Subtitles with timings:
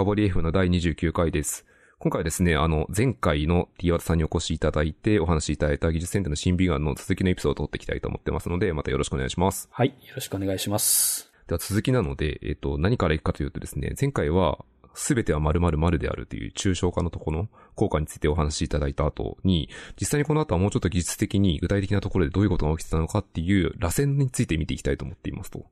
[0.00, 1.66] 深掘り F の第29回です。
[1.98, 9.68] 今回はですね、あの、前回の T ワタさんにお越しいただいてお話しいただいた技術センターの新美眼の続きのエピソードを取っていきたいと思ってますので、またよろしくお願いします。
[9.70, 9.88] はい。
[9.88, 11.30] よろしくお願いします。
[11.48, 19.68] では続きなので、えっ、と、何からいくかというとですね、前回は、すべては〇〇〇であるという抽象化のところの効果についてお話しいただいた後に、
[20.00, 25.66] 実際にこの後はもうちょっと技術的に具体的なところでどういうことが起きてたのかっていう螺旋について見ていきたいと思っていますと。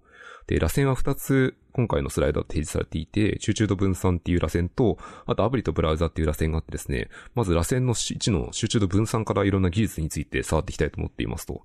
[0.48, 11.62] で、螺旋は2つ今回のスライドで提示されていて、集中度分散っていう螺旋と、あとアプリとブラウザっていう螺旋があってですね、まず螺旋の1の集中度分散からいろんな技術について触っていきたいと思っていますと。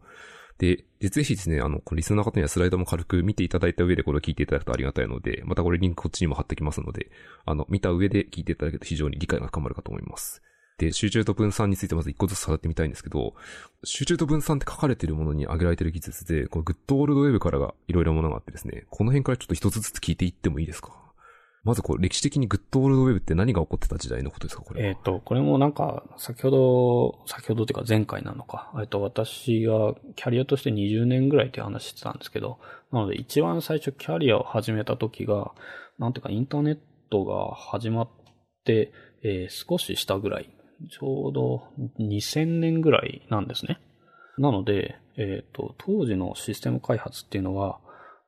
[0.58, 7.10] で、でぜひですね、あの、このリスナーの方にはスライドも軽く見ていただいた上でこれを聞いていただくとありがたいので、またこれリンクこっちにも貼ってきますので、
[7.46, 10.42] あの、見た上で聞いていただけると非常に理解が深まるかと思います。
[10.78, 13.34] で、集中と分散についてまず一個ずつ触ってみたいんですけど、
[13.84, 21.04] 集中と分散って書かれているものに挙げられている技術で、このグッドオールドウェブからがいろいろものがあってですね、この辺からちょっと一つずつ聞いていってもいいですか？
[21.64, 24.86] まずこう、歴史的にグッドオールドウェブって何が起こってた時代のことですかこれ。
[24.86, 28.74] えっ、と、これもなんか、先ほど、先ほどっていうか前回なのか。
[28.82, 32.60] えっと、私がキャリアとして20年ぐらいっていう話してたんですけど、
[32.92, 35.54] なので一番最初キャリアを始めた時が、
[36.00, 36.78] なんていうかインターネッ
[37.10, 38.10] トが始まっ
[38.66, 38.92] て、
[39.24, 40.50] えー少ししたぐらい、
[40.90, 41.68] ちょうど
[42.00, 43.80] 2000年ぐらいなんですね。
[44.38, 47.80] なので、えっ、と、当時のシステム開発っていうのは、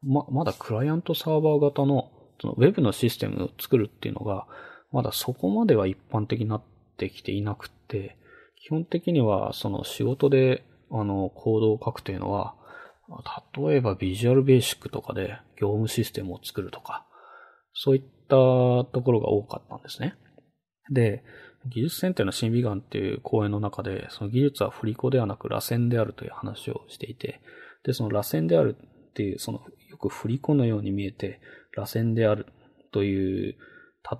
[0.03, 4.45] ま、まだクライアントサーバー型の、そのウェブのシステムを作るっていうのが、
[4.91, 6.63] まだそこまでは一般的になっ
[6.97, 8.17] てきていなくて、
[8.61, 12.55] 基本的にはその仕事で、あの、コードを書くというのは、
[13.55, 17.05] 例えばビジュアルベーシックとかで業務システムを作るとか、
[17.73, 20.15] そういったところが多かったんですね。
[20.91, 21.23] で、
[21.67, 27.41] 技術選定の新美眼っていう講演の中で、その技術は振り子ではなく螺旋であるという話をしていて、
[27.83, 31.39] で、その螺旋であるっていう、そのよく振り子のように見えて、
[31.75, 32.47] 螺旋である
[32.91, 33.55] という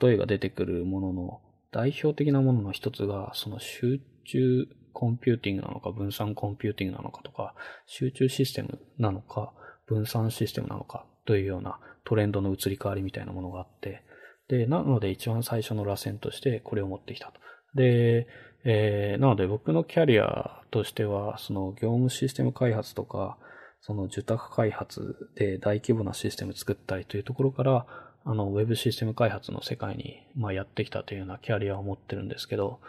[0.02, 7.54] 例えが出てくるものの代表的なものの一つが、その集中コンピューティングなのか、分散コンピューティングなのかとか、
[7.86, 9.54] 集中システムなのか、
[9.86, 14.04] 分散システムなのかというようなトレンドの移り変わりみたいなものがあって、
[14.48, 17.34] で、なので一番最初の螺旋としてこれを持ってきたと。
[17.76, 18.28] で、
[18.64, 23.38] えー、なので僕のキャリアとしては、その業務システム開発とか、
[23.82, 27.86] その受託開発で大規模なシステム作ったりというところから、
[28.28, 32.80] あの、ウェブシステム開発の世界に、まあ、やってきたというようなキャリアを持ってるんですけど、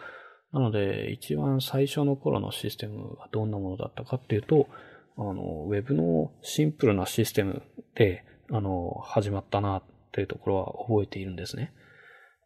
[0.51, 4.67] なので、一番最初の頃のシステムがどんなものだったかっていうと、
[5.15, 7.61] あの、ウェブのシンプルなシステム
[7.93, 9.83] で、あの、始まったな
[10.17, 11.71] というところは覚えているんですね。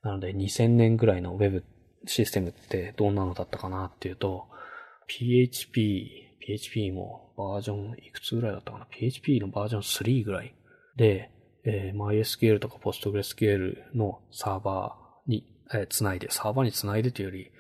[0.04, 1.64] なので、2000年ぐらいのウェブ
[2.06, 4.50] システムってどんなのだったかなっていうと、
[5.08, 10.54] PHP、PHP もバージョンいくつぐらいだったかな ?PHP のバージョン3ぐらい
[10.98, 11.32] で、
[11.64, 17.52] えー MySQL とか PostgreSQL のサーバーに、えーつないで、サーバーにつないでというより、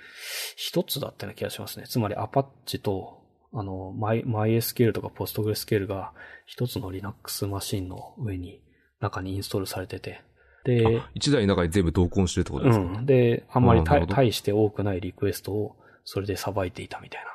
[0.57, 1.85] 一つだったような気がしますね。
[1.87, 3.21] つまり Apache と、
[3.53, 6.13] あの、My- MySQL とか PostgreSQL が
[6.45, 8.61] 一つの Linux マシンの上に、
[9.01, 10.21] 中にインストールされてて、
[10.63, 13.05] で、あ、一台の中に全部同梱してるってことですか、うん。
[13.05, 14.15] で、あんまりたあーなるほど。
[14.15, 15.75] 大して多くないリクエストを
[16.05, 17.27] それでさばいていたみたいな。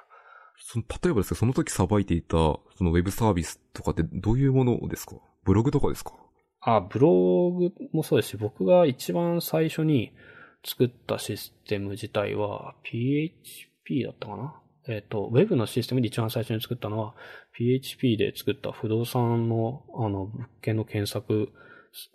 [0.59, 5.17] その例えばですね、その時さばいていた、そのウェブサービスとかってどういうものですか？
[5.45, 6.13] ブログとかですか？
[6.61, 10.13] あ、ブログもそうですし、僕が一番最初に
[10.65, 14.55] 作ったシステム自体は PHP だったかな？
[14.89, 17.15] えっ、と、ウェブのシステムで一番最初に作ったのは
[17.53, 21.53] PHP で作った不動産のあの物件の検索、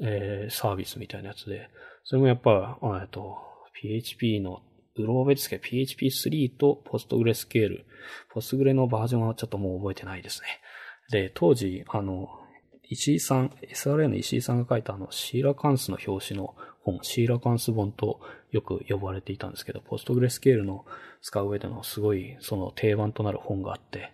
[0.02, 1.70] えーサービスみたいなやつで、
[2.04, 3.38] それもやっぱ、えっと、
[3.82, 4.62] PHP の
[4.96, 7.84] うろ覚えですけど、PHP3 と PostgreSQL。
[8.34, 10.48] Postgre のバージョンはちょっともう覚えてないですね。
[11.12, 12.30] で、当時、あの、
[12.84, 18.20] 石井さん、SRA の石井さんが書いたあの、シーラカンスの表紙の本、シーラカンス本と
[18.52, 20.86] よく呼ばれていたんですけど、PostgreSQL の
[21.22, 24.12] 使う上でのすごい、その定番となる本があって、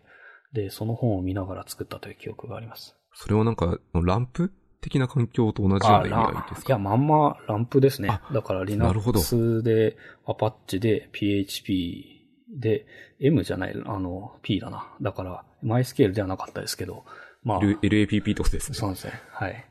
[0.53, 2.95] で、その本を見ながら作ったという記憶があります。
[3.13, 4.51] それはなんか、ランプ
[4.81, 6.67] 的な環境と同じような意味合いですか？
[6.67, 8.09] いや、まんまランプですね。
[8.31, 12.85] だから Linux で、Apache で、PHP で、
[13.19, 14.87] M じゃない、あの、P だな。
[15.01, 17.03] だから、MySQL ではなかったですけど、
[17.43, 18.77] まあ、LAPP ってことですね。
[18.77, 19.13] そうですね。
[19.31, 19.65] はい。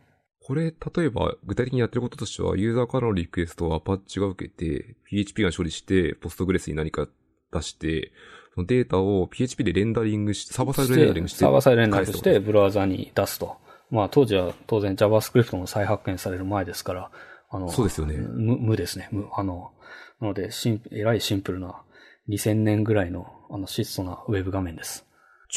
[0.47, 7.09] これ、例えば、具体的にやってることとしては、ユーザーからのリクエストを Apache が受けて、PHP が処理して、Postgres に何か
[7.53, 8.13] 出して、
[8.55, 13.57] そのデータを PHP でレンダリングして、サーバーサイドレンダリングして、サーバーサイドレンダリングしてて、ブラウザに出すと。
[13.91, 17.11] まあ、当時は当然 JavaScript も再発見される前ですから、
[17.51, 19.09] あの、そうですよね無無ですね。
[19.11, 19.29] 無。
[19.35, 19.73] あの、
[20.21, 21.83] なので、シン、えらいシンプルな
[22.29, 25.06] 2000年ぐらいの、あの、質素なウェブ画面です。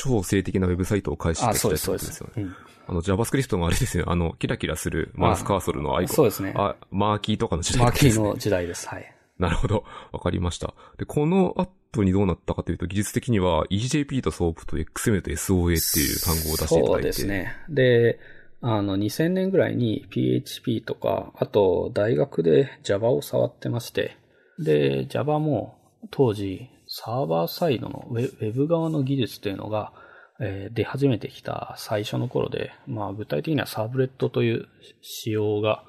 [0.01, 2.49] 超性的なウェブサイトを返してきたあ、そうです、ってこそうですとですよね。。
[2.49, 4.05] うんあの JavaScript もあれですよ。
[4.07, 6.15] あの、キラキラするマウスカーソルのアイコン。
[6.15, 6.55] そうですね。
[6.57, 8.87] あ、マーキーとかの時代マーキですねーの時代です。
[8.89, 9.15] はい。
[9.37, 9.85] なるほど。
[10.11, 10.73] わかりました。
[10.97, 17.01] で、このアップにどうなったかというと、技術的には EJP と SOAP と XML と SOA っていう単語を出していただいて。
[17.01, 17.53] そうですね。
[17.69, 18.19] で、
[18.61, 24.17] あの、2000年ぐらいに PHP とか、あと大学で Java を触ってまして、
[24.57, 25.77] で、Java も
[26.09, 29.93] 当時サーバーサイドのウェブ側の技術っていうのが、
[30.41, 34.67] えー出始めてきた最初の頃で、まあ具体的にはサーブレットという
[35.01, 35.83] 仕様が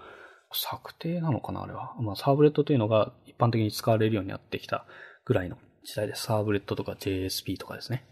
[0.53, 1.95] 策定なのかなあれは。
[2.01, 4.85] まあサーブレットというのが一般的に使われるようになってきた
[5.25, 6.25] ぐらいの時代です。
[6.25, 8.05] サーブレットとか JSP とかですね。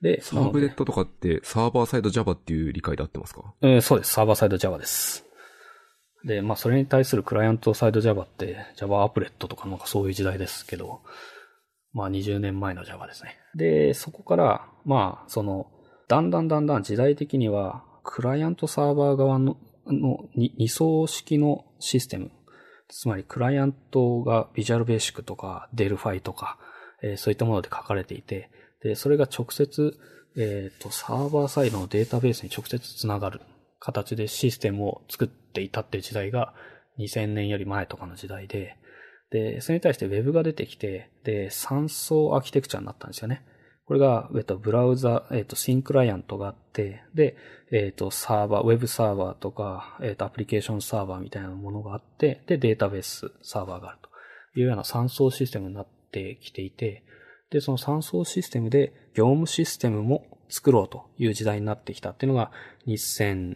[0.00, 3.54] で、サーブレットとかってサーバーサイド Java っていう理解で合ってますか？
[3.62, 4.12] えーそうです。
[4.12, 5.24] サーバーサイド Java です。
[6.24, 11.02] で、まあ、それに対するクライアントサイド Java って Java アプレットとかなんかそういう時代ですけど、
[11.96, 13.38] まあ、20年前の Java ですね。
[13.54, 15.70] で、そこから、まあ、その、
[16.08, 19.56] だんだんだんだん時代的には、クライアントサーバー側の、
[19.86, 22.30] の二層式のシステム。
[22.88, 26.58] つまり、クライアントが Visual Basic とか Delphi とか、
[27.02, 28.50] えーそういったもので書かれていて、
[28.82, 29.98] で、それが直接、
[30.36, 33.40] えっ、と、サーバーサイドのデータベースに直接つながる
[33.80, 36.52] 形でシステムを作っていたっていう時代が
[36.98, 38.76] 2000年より前とかの時代で、
[39.30, 43.44] で、それに対して Web が出てきて、で、3層アーキテクチャになったんですよね。
[43.86, 47.36] これが、えっと、ブラウザ、えっと、シンクライアントがあって、で、
[47.72, 57.04] えっと、サーバー、ウェブサーバーとか、えっと、アプリケーションサーバーみたいなものがあって、で、データベースサーバーがあるというような3層システムになってきていて、
[57.50, 62.50] で、その3層システムで業務システムも作ろうという時代になってきたっていうのが
[62.86, 63.54] 2002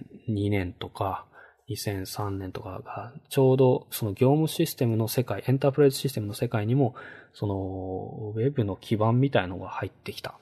[0.51, 1.27] 年とか
[1.71, 6.95] 2003年とかがちょうどその業務システムの世界、エンタープライズシステムの世界にも
[7.33, 10.35] そのウェブの基盤みたいのが入ってきた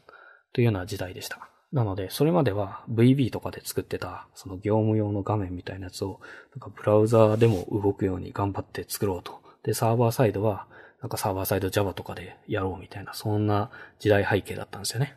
[0.53, 1.49] というような時代でした。
[1.73, 6.21] なので、それまでは VB とかで作ってたその業務用の画面みたいなやつを
[6.55, 9.41] なんかブラウザーでも動くように頑張って作ろうと。
[9.63, 10.67] で、サーバーサイドは
[11.03, 15.15] なんかサーバーサイド Java とかでやろうみたいな、そんな時代背景だったんですよね。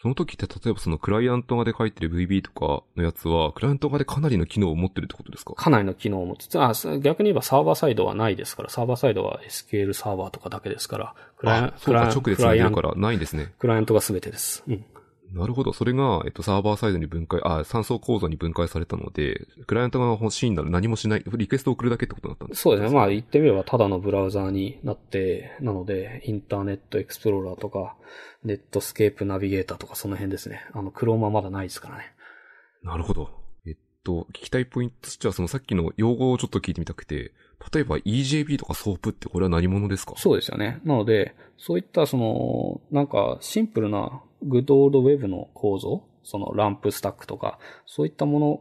[0.00, 5.54] その時って例えばそのクライアント側で書いてる VB とかのやつは、クライアント側でかなりの機能を持ってるってことですか？
[5.54, 6.60] かなりの機能を持つ。
[6.60, 13.52] あ、す逆に言えばサーバーサイドはないですから、サーバーサイドは SQL サーバーとかだけですから、クライアンあ、そうか、直で繋いでるからないんですね。
[13.58, 14.62] クライアントが全てです。
[14.68, 14.84] うん。
[15.32, 15.72] なるほど。
[15.72, 22.94] それが、えっと、サーバーサイドに分解、あ、三層構造に分解されたので、クライアントが欲しいんなら何もしない、リクエストを送るだけってことになったんですそうですね。
[22.94, 27.96] まあ言ってみればただのブラウザーになって、なので、インターネットエクスプローラーとか、
[28.44, 30.64] ネットスケープナビゲーターとかその辺ですね。
[30.72, 32.12] あの、クロームはまだないですからね。
[32.82, 33.30] なるほど。
[33.66, 37.32] えっと、聞きたいポイントとしては、そのさっきの用語をちょっと聞いてみたくて、
[37.72, 40.14] 例えば EJP とか SOAP ってこれは何者ですか？
[40.16, 40.80] そうですよね。
[40.84, 48.60] なので、そういったその、なんかシンプルなグッドオールドウェブの構造、そのランプスタックとか、そういったもの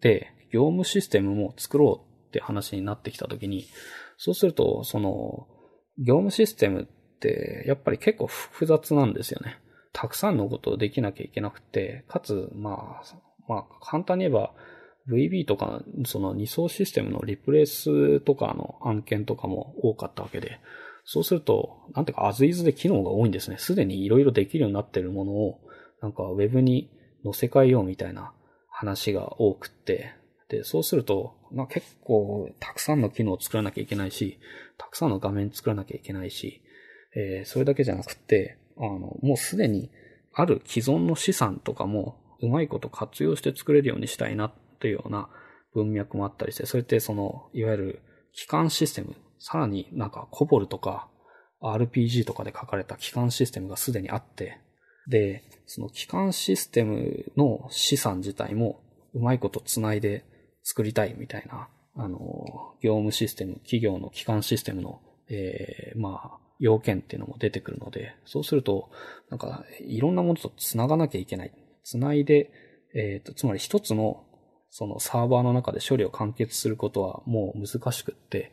[0.00, 3.66] で業務システムも作ろうって話になってきたときに、
[4.16, 5.46] そうすると、その、
[5.98, 9.58] 業務システムってやっぱり結構複雑なんですよね。
[9.92, 13.16] たくさんのことをできなきゃいけなくて、かつ、まあ、
[13.48, 14.54] まあ、簡単に言えば、
[15.08, 20.60] VB とか、その二層システムのリプレイスとかの案件とかも多かったわけで、
[21.04, 23.56] そうすると、なんていうか、アズイズで機能が多いんですね。
[23.58, 25.60] すでにいろいろできるようになってるものを、
[26.02, 26.90] なんかウェブに
[27.24, 28.32] 載せ替えようみたいな
[28.68, 30.12] 話が多くって、
[30.48, 34.38] で、そうすると、まあ、結構たくさんの機能を作らなきゃいけないし、
[34.76, 36.62] たくさんの画面作らなきゃいけないし、
[37.14, 39.90] えーそれだけじゃなくて、あの、もうすでに
[40.32, 45.28] ある既存の資産とかもうまいこと活用して作れるようにしたいなっていうような
[45.74, 51.08] 文脈もあったりして、それってその、いわゆる機関システム、さらになんかコボルとか
[51.62, 54.58] RPG とかで書かれた機関システムがすでにあって、
[55.08, 58.80] で、その機関システムの資産自体も
[59.14, 60.24] うまいことつないで
[60.62, 62.18] 作りたいみたいな、あの、
[62.80, 68.90] 業務システム、企業の機関システムの、えーまあ、要件っていうのも出てくるので、そうすると、
[69.30, 71.52] なんか、いろんなものと繋がなきゃいけない。
[71.84, 72.50] 繋いで、
[72.94, 74.24] えっ、と、つまり一つの、
[74.70, 78.52] そのサーバーの中で処理を完結することはもう難しくって、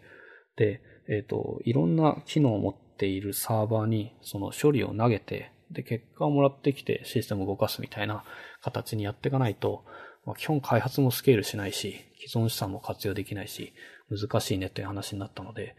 [0.55, 8.24] で、えっ、と、いろんな機能を持っているサーバーにその処理を投げて、で、結果をもらってきてシステムを動かすみたいな
[8.62, 9.84] 形にやっていかないと、
[10.25, 13.74] まあ、基本開発もスケールしないし、既存資産も活用できないし、
[14.10, 15.75] 難しいねという話になったので、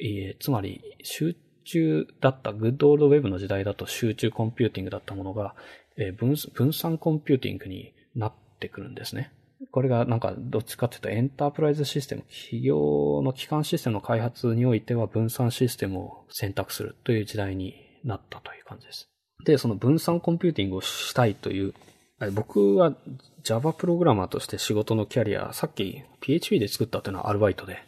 [0.00, 5.54] えーつまり集中だった、 good old web の時代だと集中コンピューティングだったものが、
[5.96, 9.32] えー分分散コンピューティングになってくるんですね。
[9.70, 17.74] これがなんかどっちかっていうとエンタープライズシステム、企業の基幹システムの開発においては分散システムを選択するという時代に
[18.04, 19.08] なったという感じです。
[19.44, 21.74] で、その分散コンピューティングをしたいという、
[22.32, 22.94] 僕は
[23.42, 27.78] Java プログラマーとして仕事のキャリア、さっき PHP で作ったっていうのはアルバイトで、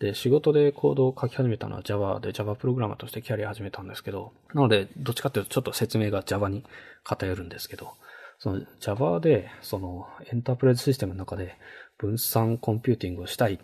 [0.00, 6.64] で、仕事でコードを書き始めたのは Java で Java プログラマーとしてキャリア始めたんですけど、なので、どっちかっていうとちょっと説明が Java に
[7.02, 7.94] 偏るんですけど、
[8.38, 11.56] その Java で、そのエンタープライズシステムの中で
[11.98, 13.58] 分散コンピューティングをしたいっ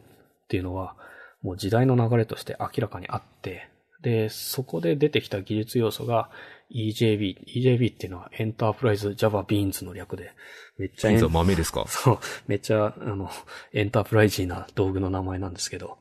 [0.48, 0.96] ていうのは、
[1.42, 3.68] もう時代の流れとして明らかにあって、
[4.02, 6.28] で、そこで出てきた技術要素が
[6.74, 7.36] EJB。
[7.46, 10.32] EJB っていうのはエンタープライズ Java Beans の略で、
[10.76, 11.84] めっちゃエン、豆ですか？
[11.88, 13.30] そう、めっちゃ、あの、
[13.72, 15.98] エンタープライジーな道具の名前なんですけど。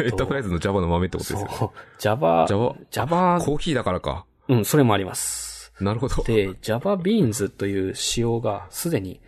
[0.00, 4.26] エンタープライズの Java の豆ってことですよそう、Java、Java、Java、コーヒーだからか。
[4.48, 5.51] うん、それもあります。
[5.80, 6.22] なるほど。
[6.22, 9.20] で、Java Beans という仕様がすでに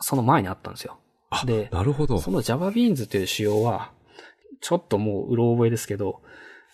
[0.00, 0.98] その前にあったんですよ。
[1.46, 2.20] で、なるほど。
[2.20, 3.92] その Java Beans という仕様は、
[4.60, 6.22] ちょっともううろ覚えですけど、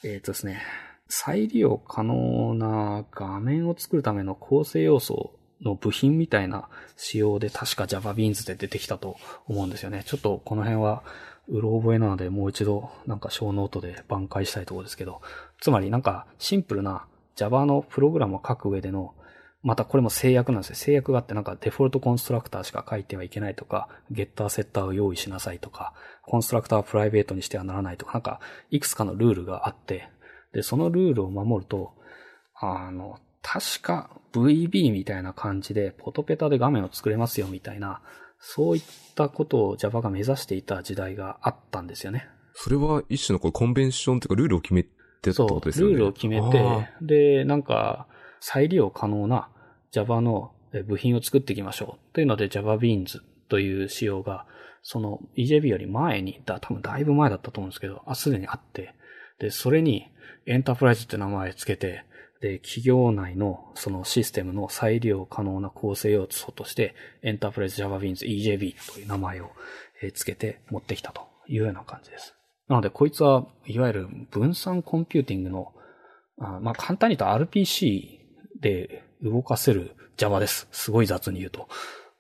[0.05, 0.63] えっ、とですね、
[1.09, 10.05] 再利用可能な画面を作るための構成要素の部品みたいな仕様で確か Java Beans で出てきたと思うんですよね。
[10.07, 11.03] ちょっとこの辺は
[11.49, 15.21] うろ覚えなのでもう一度なんかショーノートで挽回したいところですけど、
[15.61, 17.07] つまりなんかシンプルな
[17.37, 19.15] Java のプログラムを書く上での
[19.63, 20.77] またこれも制約なんですよ。
[20.77, 30.09] 制約があってなんかデフォルトコンストラクターしか書いてはいけないとか、ゲッターセッターを用意しなさいとか、コンストラクターはプライベートにしてはならないとか、なんかいくつかのルールがあって、
[30.53, 31.93] で、そのルールを守ると、
[32.55, 38.01] あの、確か VB みたいな感じでポトペタで画面を作れますよみたいな、
[38.39, 38.83] そういっ
[39.15, 42.27] たことを Java が目指していた時代があったんですよね。
[42.55, 44.85] それは一種のこうコンベンションというかルールを決め
[45.21, 45.93] てってことですよね。
[45.95, 48.07] ルールを決めて、で、なんか、
[48.41, 49.49] 再利用可能な
[49.91, 50.53] Java の
[50.87, 52.15] 部品を作っていきましょう。
[52.15, 54.47] というので Java Beans という仕様が、
[54.83, 58.95] その EJB より前に、だ、多分だいぶ前だったと思うんですけど、あ、すでにあって、
[59.39, 60.11] で、それに
[60.47, 62.05] エンタープライズって名前つけて、
[62.41, 69.51] で、企業内のそのシステムの再利用可能な構成要素として、エンタープライズ Java Beans EJB という名前を
[70.15, 72.35] つけて持ってきたというような感じです。
[72.71, 75.73] なので、こいつは、いわゆる分散コンピューティングの、
[76.39, 78.21] あまあ、簡単に言うと RPC
[78.61, 80.69] で動かせる Java です。
[80.71, 81.69] すごい雑に言うと。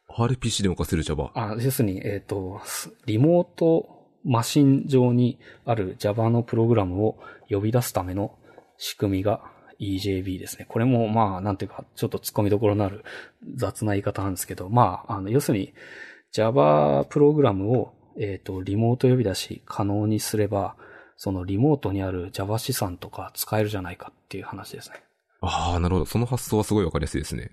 [0.08, 1.30] RPC で動かせる Java？
[1.34, 2.60] あ、要するに、えっ、と、
[3.06, 8.36] リモートマシン上にある Java のプログラムを呼び出すための
[8.76, 10.66] 仕組みが EJB ですね。
[10.68, 13.04] これもまあ、なんていうか、ちょっと突っ込みどころのある
[13.54, 15.72] 雑な言い方なんですけど、まあ、あの、要するに
[16.32, 20.76] Java プログラムを、えっ、と、リモート呼び出し可能にすれば、
[21.16, 25.02] そのリモートにある Java 資産とか使えるじゃないかっていう話ですね。
[25.42, 26.06] ああ、なるほど。
[26.06, 27.50] その発想はすごいわかりやすいですね。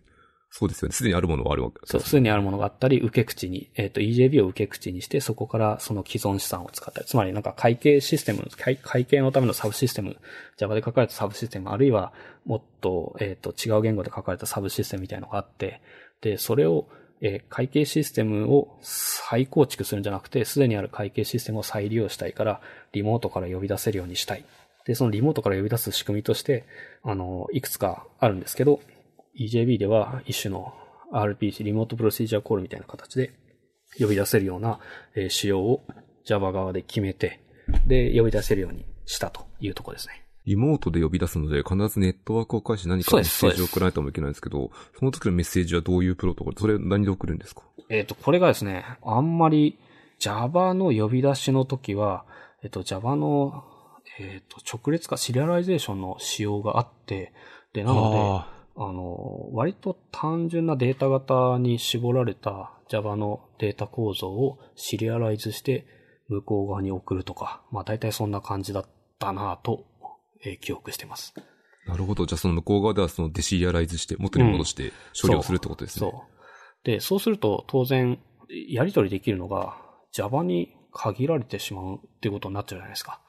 [0.50, 0.94] そうですよね。
[0.94, 10.18] すでにあるものはあるわけそう、すでにあるものがあったり、受け口に、えっ、と、EJB を受け口にして、そこからその既存資産を使ったり、つまりなんか会計システム、会会計のためのサブシステム、
[10.58, 12.14] Java で書かれたサブシステム、あるいは
[12.46, 15.82] もっと、えっ、と、違う言語で書かれたサブシステムみたいなのがあって、
[16.22, 16.88] で、それを、
[17.22, 24.46] えー会計システムを再構築するんじゃなくて、すでにある会計システムを再利用したいから、リモートから呼び出せるようにしたい。
[24.86, 26.64] で、そのリモートから呼び出す仕組みとして、
[27.04, 28.80] あの、いくつかあるんですけど、
[29.40, 30.74] EJB では一種の
[31.12, 33.32] RPC、リモートプロシージャーコールみたいな形で
[34.00, 34.80] 呼び出せるような、
[35.16, 35.84] えー仕様を
[36.26, 37.40] Java 側で決めて、
[37.88, 40.27] で、呼び出せるようにしたというところですね。
[40.48, 47.64] リモートで呼び出すので、必ずネットワークを介して何かメッセージを送らないともいけないんですけど、その時のメッセージはどういうプロトコルそれ何で送るんですか？
[47.90, 49.78] えっ、と、これがですね、あんまり
[50.20, 52.26] Java の呼び出しの時は、
[52.64, 53.66] えっ、と、Java の、
[54.20, 57.34] えっ、と、直列化、シリアライゼーションの仕様があって、
[57.74, 65.86] で、なので、ああの、割と単純なデータ型に絞られた Java のデータ構造をシリアライズして
[66.30, 68.86] 向こう側に送るとか、まあ大体そんな感じだっ
[69.20, 69.86] たなぁと、
[70.44, 71.34] えー記憶してます。
[71.88, 72.26] あ、なるほど。
[72.26, 76.12] じゃあその向こう側ではそのデシリアライズして、元に戻して処理をするってことですね。
[76.12, 76.86] そう。
[76.86, 78.20] で、そうすると当然、
[78.70, 79.78] やり取りできるのが
[80.12, 83.22] Java に限られてしまうっていうことになっちゃうじゃないですか。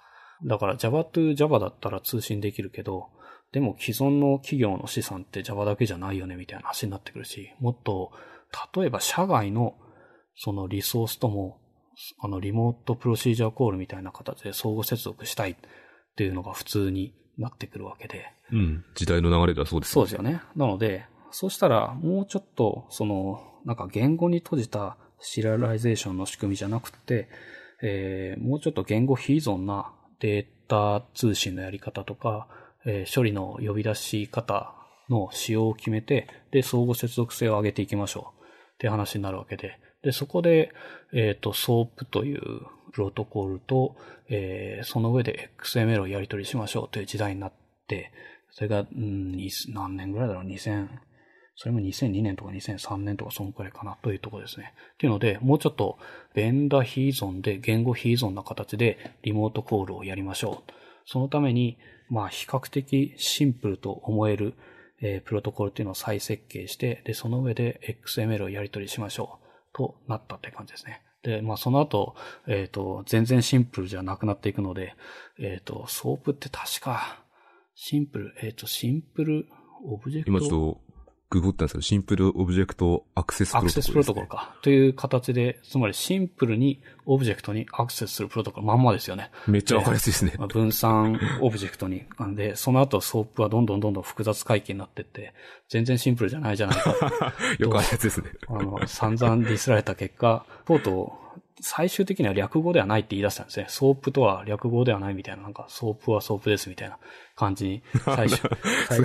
[0.44, 3.08] だから Java to Java だったら通信できるけど、
[3.52, 8.12] でも既存の企業の資産って Java だけじゃないよねみたいな話になってくるし、もっと、
[8.76, 9.74] 例えば社外の
[10.36, 11.60] そのリソースとも、
[12.20, 15.56] あのリモートプロシージャーコールみたいな形で相互接続したいっ
[16.18, 18.26] ていうのが普通になってくるわけで。
[18.52, 18.84] うん。
[18.96, 19.92] 時代の流れではそうです。
[19.92, 20.42] そうですよね。
[20.56, 27.28] なので、そうしたら、もうちょっと、その、なんか言語に閉じたシリアライゼーションの仕組みじゃなくて、
[27.82, 32.48] えーもうちょっと言語非依存なデータ通信のやり方とか、
[32.84, 34.74] えー処理の呼び出し方
[35.08, 38.44] の仕様を決めて、で、相互接続性を上げていきましょう
[38.74, 40.72] って話になるわけで、で、そこで、
[41.12, 43.96] えっ、と、SOAP というプロトコルと、
[44.28, 47.52] えーその上で XML をやり取りしましょうという時代になっ
[47.86, 48.12] て、
[48.50, 49.36] それが、うん、
[49.68, 50.88] 何年ぐらいだろう、2000、
[51.60, 54.74] それも2002年とか2003年とかそのくらいかなというところですね。
[54.94, 55.98] っていうので、もうちょっと
[56.32, 60.72] ベンダー非依存で言語非依存な形でリモートコールをやりましょう。
[61.04, 61.76] そのために、
[62.10, 64.54] まあ比較的シンプルと思える、
[65.00, 71.02] えー、プロトコルっていうのを再設計して、で、その上で XML をやり取りしましょうとなったって感じですね。
[71.28, 72.14] で、まあその後、
[72.46, 74.94] えっ、ー、と、全然シンプルじゃなくなっていくので、
[75.38, 77.22] えっ、ー、と、 SOAP って確か、
[77.74, 79.46] Simple、えっ、ー、と、 Simple
[79.84, 80.30] Object？
[80.30, 80.80] 今ちょっと
[81.30, 84.56] ググったんですけど、 Simple Object Access Protocol、ね、 Access Protocolか。
[84.62, 89.30] という形で、つまりシンプルにオブジェクトにアクセスするプロトコル、まんまですよね。
[89.46, 90.32] めっちゃわかりやすいですね。
[90.48, 92.04] 分散オブジェクトに。
[92.18, 95.34] なんで、その後 SOAP はどんどんどんどん複雑怪奇になってって、
[95.68, 97.34] 全然シンプルじゃないじゃないか。
[97.58, 98.30] よくあるやつですね。
[98.48, 103.66] あの、散々ディスられた結果、とうとう、最終的には略語ではないって言い出したんですね。
[103.68, 106.98] SOAP とは略語ではないみたいな、なんか、 SOAP は SOAP ですみたいな
[107.36, 108.38] 感じに、 最終、
[108.88, 109.00] 最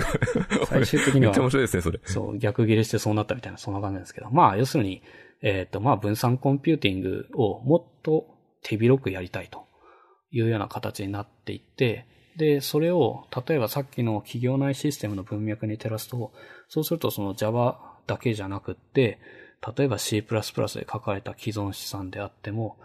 [0.66, 1.26] 最終的には。
[1.26, 2.00] めっちゃ面白いですね、それ。
[2.04, 4.30] そう、逆切れしてそうなったみたいな、そんな感じなんですけど。
[4.30, 5.02] まあ、要するに、
[5.42, 8.26] えっ、ー、と、まあ、分散コンピューティングをもっと
[8.62, 9.66] 手広くやりたいと
[10.30, 12.06] いうような形になっていって、
[12.36, 16.32] で、それを、例えばさっきの企業内システムの文脈に照らすと、
[16.68, 19.18] そうするとその Java だけじゃなくって、
[19.76, 22.76] 例えば C++ で書かれた既存資産であっても、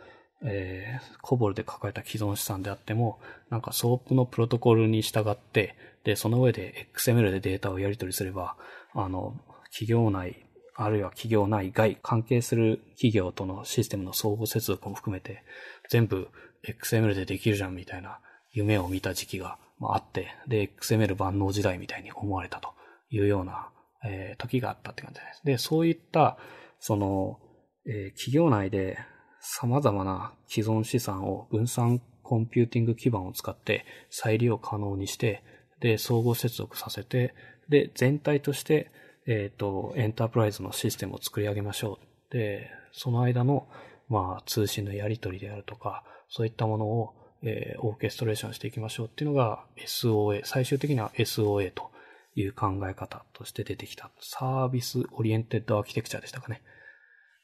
[0.45, 3.19] えー、 COBOL で書かれた既存資産であっても、
[3.49, 8.55] なんか SOAP のプロトコルに従って、で、その上で XML でデータをやり取りすれば、
[8.93, 10.45] あの、企業内、
[10.75, 15.43] あるいは企業内外、関係する企業とのシステムの相互接続も含めて、
[15.89, 16.29] 全部
[16.65, 18.19] XML でできるじゃんみたいな
[18.51, 22.69] 夢を見た時期があって、で、XML 万能時代みたいに思われたと
[23.09, 23.69] いうような、
[24.05, 25.41] えー、時があったって感じです。
[25.43, 26.37] で、そういった、
[26.79, 27.39] その、
[27.85, 28.97] えー、企業内で
[29.41, 35.43] 様々な既存資産を分散コンピューティング基盤を使って再利用可能にして、
[35.79, 37.33] で、相互接続させて、
[37.69, 38.91] で、全体として、
[39.25, 42.33] えっ、ー、と、エンタープライズのシステムを作り上げましょう。
[42.33, 43.67] で、その間の、
[44.09, 51.88] まあ、通信のやり取りであるとか、そういったものを、えー、オーケストレーションしていきましょうっていうのが SOA、最終的には SOA と
[52.35, 54.11] いう考え方として出てきた。
[54.19, 56.61] サービスオリエンテッドアーキテクチャでしたかね。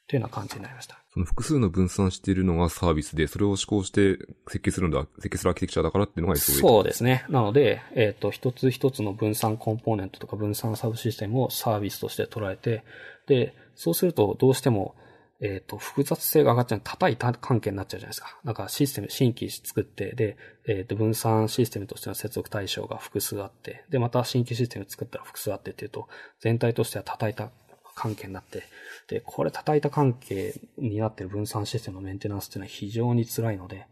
[0.08, 1.00] というような感じになりました。
[1.12, 7.24] その複数の分散しているのがサービスで、それを思考して設計するんだ、設計するアーキテクチャだからっていうのがそうですね。
[7.28, 12.84] なので、えっ、ー、と、一つ一つの分散コンポーネントとか分散サブシステムをサービスとして捉えて、
[13.26, 14.94] で、そうするとどうしても、
[15.40, 18.38] えっ、ー、と、複雑性が上がっちゃう、叩いた関係になっちゃうじゃないですか。
[18.44, 26.08] だかシステム、新規作って、で、えっ、ー、と、分散システムとしての接続対象が複数あって、で、また新規システム作ったら複数あってっていうと、
[26.40, 27.50] 全体としては叩いた
[27.94, 28.62] 関係になって、
[29.08, 33.86] で、これ叩いた関係になってる分散システムのメンテナンスっていうのは非常に辛いので、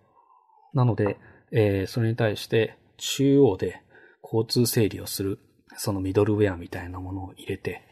[0.72, 1.18] なので、
[1.52, 3.82] えー、それに対して中央で
[4.22, 5.38] 交通整理をする、
[5.76, 7.82] そのミドルウェアみたいなものを入れて、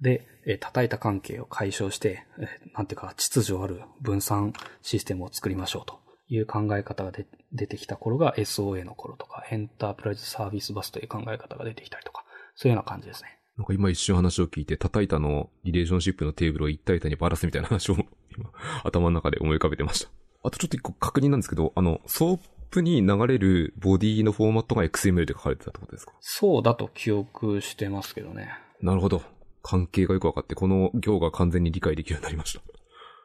[0.00, 13.38] で、えー、叩いた関係を解消して、えー、なんていうか、秩序ある分散システムを作りましょうという考え方がで出てきた頃が SOA の頃とか、エンタープライズサービスバスという考え方が出てきたりとか、そういうような感じですね。
[13.56, 17.96] なんか今一瞬話を聞いて、叩いたのリレーションシップのテーブルを一体体にバラすみたいな話を
[18.36, 18.50] 今、
[18.84, 20.10] 頭の中で思い浮かべてました。
[20.44, 26.12] あとちょっと一個確認なんですけど、あの、ソープに流れるボディのフォーマットが XML で書かれてたってことですか？
[26.20, 28.50] そうだと記憶してますけどね。
[28.80, 29.22] なるほど。
[29.62, 32.62] 関係がよくわかって、この行が完全に理解できるようになりました。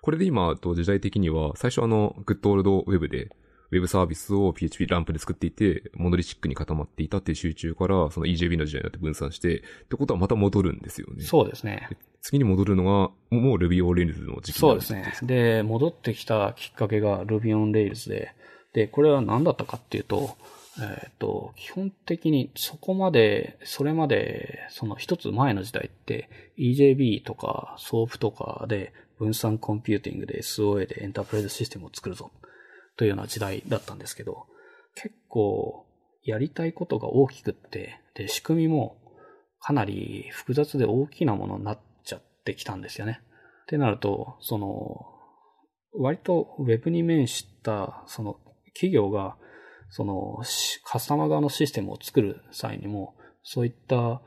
[0.02, 3.30] これで今と時代的には、最初あの、グッドオールドウェブで
[3.74, 11.24] ウェブサービスを PHP ランプで作っていて、モノリシックに固まっていたっていう集中から、その EJB の時代になって分散して、ってことはまた戻るんですよね。
[11.24, 11.89] そうですね。
[12.22, 12.89] 次に戻るのが、
[13.32, 15.12] もう Ruby on Rails の時期そうですね。
[15.24, 18.36] で、戻ってきたきっかけが Ruby on Rails で、
[18.74, 20.38] で、これは何だったかっていうと、
[20.80, 32.32] えっ、ー、と、基本的にそこまで、それまで、その一つ前の時代って EJB とか SOAP とかで分散コンピューティングで SOA でエンタープライズシステムを作るぞ
[32.98, 34.48] というような時代だったんですけど、
[34.96, 35.86] 結構
[36.24, 38.98] やりたいことが大きくって、で、仕組みも
[39.60, 43.22] かなり複雑で大きなものになっちゃってきたんですよね。
[43.64, 45.06] ってなると、その、
[45.96, 48.40] 割と Web に面した、その
[48.74, 49.38] 企業が、
[49.95, 50.39] その
[50.86, 54.23] カスタマー側のシステムを作る際にも、そういった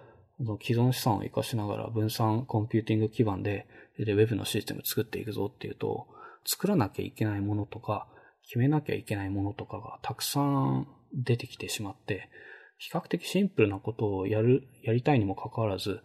[0.63, 3.67] 既存資産を活かしながら分散コンピューティング基盤で、
[3.99, 6.07] で、Web のシステムを作っていくぞっていうと、
[6.45, 8.07] 作らなきゃいけないものとか、
[8.45, 12.31] 決めなきゃいけないものとかがたくさん出てきてしまって、
[12.79, 16.01] 比較的シンプルなことをやる、やりたいにもかかわらず、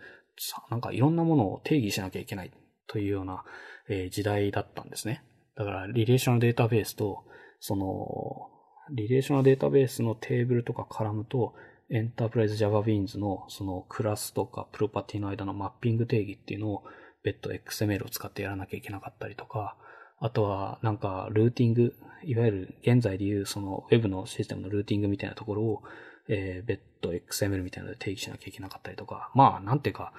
[0.71, 2.51] なんかいろんなものを定義しなきゃいけない
[2.87, 3.43] というような、
[3.89, 5.23] えー、時代だったんですね。
[5.55, 7.25] だから、リレーショナルデータベースと、
[7.59, 8.49] その、
[8.89, 11.53] リレーショナルデータベースのテーブルとかカラムと、
[11.89, 16.83] エンタープライズ Java Beans のそのクラスとかプロパティの間のマッピング定義っていうのを
[17.21, 19.75] 別途 XML を使ってやらなきゃいけなかったりとか、
[20.17, 25.83] あとはなんかルーティング、いわゆる現在でいうその Web のシステムのルーティングみたいなところを、
[26.29, 30.13] えー、別途 XML みたいなので定義しなきゃいけなかったりとか、まあなんていうか、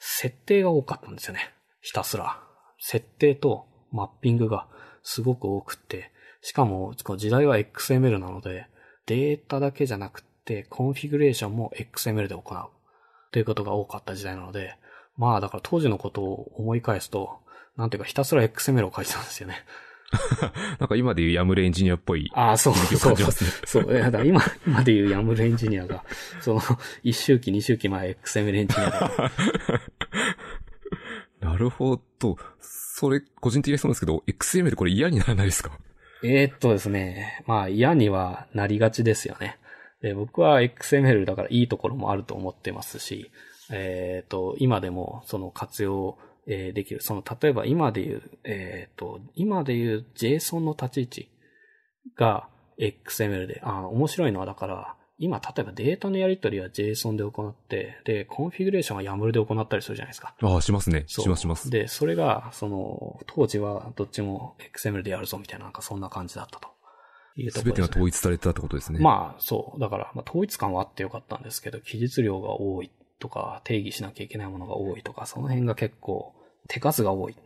[0.00, 1.54] 設定が多かったんですよね。
[1.80, 2.42] ひたすら。
[2.78, 4.68] 設定とマッピングが
[5.02, 6.10] すごく多くって、
[6.44, 8.66] しかも時代は XML なので、
[9.06, 12.68] データだけじゃなくて、コンフィグレーションも XML で行う。
[13.32, 14.76] ということが多かった時代なので、
[15.16, 17.38] まあだから当時のことを思い返すと、
[17.78, 19.56] なんていうかひたすら XML を書いてたんですよね。
[20.78, 22.30] なんか今で言う YAML エンジニアっぽい。
[22.34, 23.16] ああ、そうそう。
[23.64, 23.92] そう。
[23.94, 26.04] だから今、今で言うヤムルエンジニアが、
[26.42, 26.60] その、
[27.02, 29.10] 一周期、二周期前 XML エンジニアだ。
[31.40, 32.36] なるほど。
[32.60, 35.72] それ、個人的にそうですけど、XML これ嫌にならないですか？
[36.24, 37.42] えー、っとですね。
[37.46, 39.58] まあ嫌にはなりがちですよね。
[40.00, 43.30] で僕は XML だからいいところもあると思ってますし、
[43.70, 47.00] えっ、と、今でもその活用えー、できる。
[47.00, 51.30] その、例えば今で言う、えっ、と、今で言う JSON の立ち位置
[52.16, 60.34] が XML で、あ面白いのはだから、今、例えばデータのやり取りは JSON で行って、で、コンフィグレーションは YAML で行ったりするじゃないですか。
[60.42, 61.04] ああ、しますね。
[61.06, 61.70] しますします。
[61.70, 66.68] で、それが、その、当時はどっちも XML でやるぞみたいな、なんかそんな感じだったと。
[67.50, 68.98] すべ、ね、てが統一されたってことですね。
[69.00, 69.80] まあ、そう。
[69.80, 76.34] だから、まあ、統一感はあってよかったんですけど、記述量が多いとか、定義しなきゃいけないものが多いとか、その辺が結構
[76.68, 77.36] 手数が多い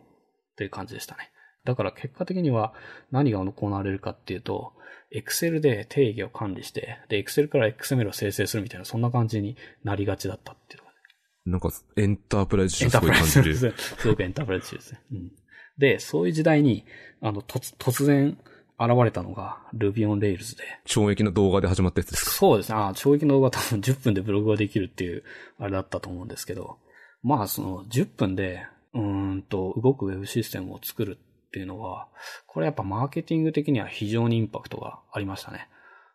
[0.55, 1.31] という感じでしたね。
[1.65, 2.73] だから結果的には
[3.11, 4.73] 何が行われるかっていうと、
[5.15, 11.49] Excel で定義を管理して、で、Excel から XML を生成するみたいな、そんな感じになりがちだったっていう。
[11.49, 13.55] なんか、エンタープライズすごい感じる。
[13.57, 13.73] す
[14.07, 15.01] ごくエンタープライズですね。
[15.11, 15.31] うん。
[15.77, 16.85] で、そういう時代に、
[17.21, 18.37] あの、突、突然、
[18.81, 20.63] 現れたのが Ruby on Rails で。
[20.85, 22.31] 懲役の動画で始まったやつですか？
[22.31, 22.77] そうですね。
[22.77, 25.23] あ懲役の動画多分10分でブログができるっていう、
[25.57, 26.77] あれだったと思うんですけど、
[27.21, 31.17] まあその10分でうんと動くウェブシステムを作る
[31.49, 32.07] っていうのは、
[32.45, 35.67] これやっぱマーケティング的には非常にインパクトがありましたね。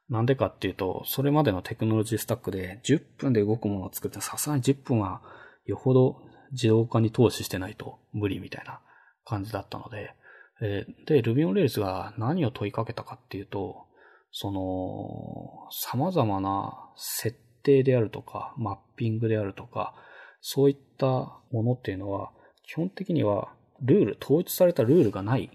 [0.08, 5.22] なんでかっていうと、それまでのテクノロジースタックで10分で動くものを作ってさすがに10分は
[5.66, 6.20] よほど
[6.52, 8.80] 自動化に投資してないと無理みたいな
[9.24, 10.14] 感じだったので、
[10.60, 13.86] えー、で、Ruby on Rails が何を問いかけたかっていうと、
[14.30, 19.94] その、様々な設定であるとか、マッピングであるとか、
[20.40, 21.06] そういった
[21.50, 22.30] ものっていうのは、
[22.66, 25.50] 基本的にはルール、統一されたルールがない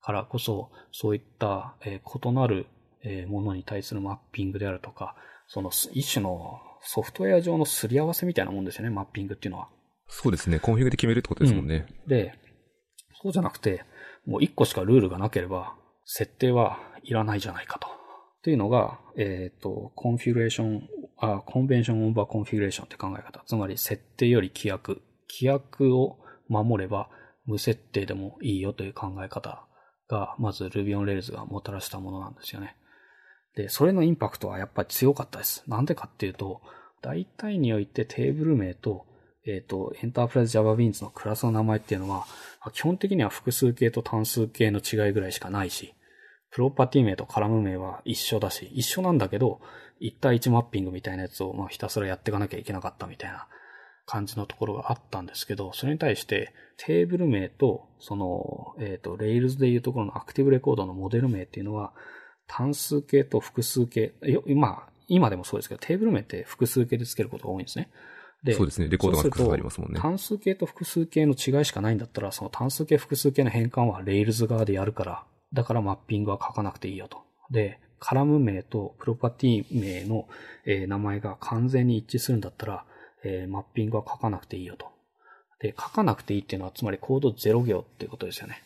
[0.00, 2.66] からこそ、そういった、えー、異なる、
[3.02, 9.68] えー、ものに対するマッピングであるとか、その一種のソフトウェア上のすり合わせみたいなもんですよね、マッピングっていうのは。
[10.08, 10.58] そうですね。
[10.58, 11.86] コンフィグで決めるってことですもんね。
[12.04, 12.34] うん、で、
[13.22, 13.84] そうじゃなくて、
[14.26, 17.88] もう一個しかルールがなければ、設定はいらないじゃないかと。
[17.88, 23.42] っていうのが、えっ、ー、と、コンフィグレーション、あ、 Convention over Configuration って考え方。
[23.44, 25.02] つまり、設定より規約。
[25.28, 27.10] 規約を守れば
[27.48, 29.64] 無設定でもいいよという考え方
[30.08, 32.76] が、まず Ruby on Rails がもたらしたものなんですよね。
[33.56, 35.64] で、それのインパクトはやっぱり強かったです。
[35.66, 36.60] なんでかっていうと、
[37.00, 39.06] 大体においてテーブル名と、
[39.46, 42.26] えっ、ー、と、エンタープライズ JavaBeans のクラスの名前っていうのは、
[42.72, 45.94] 基本的には複数形と単数形の違いぐらいしかないし、
[46.50, 49.60] プロパティ名とカラム名は一緒だし、一緒なんだけど、
[50.00, 53.48] 1対1マッピングみたいなやつをまあひたすらやっていかなきゃいけなかったみたいな
[54.08, 61.92] 感じのところがあったんですけど、それに対してテーブル名と、その、えっ、ー、と、Rails でいうところのアクティブレコードのモデル名っていうのは、
[62.46, 64.14] 単数形と複数形、
[64.46, 67.90] 今、今でもそうですけど、テーブル名って複数形で付けることが多いんですね。
[68.42, 68.88] で、そうですね。
[68.88, 70.00] レコードが複数ありますもんね。
[70.00, 77.18] 単数形と複数形の違いしかないんだったら、その単数形複数形の変換は Rails 側でやるから、だからマッピングは書かなくていいよと。
[77.50, 80.28] で、カラム名とプロパティ名の、
[80.64, 82.84] えー、名前が完全に一致するんだったら、
[83.24, 84.86] えー、マッピングは書かなくていいよと。
[85.60, 88.62] で、書かなくていいっていうのは、つまりコード0行っていうことですよね。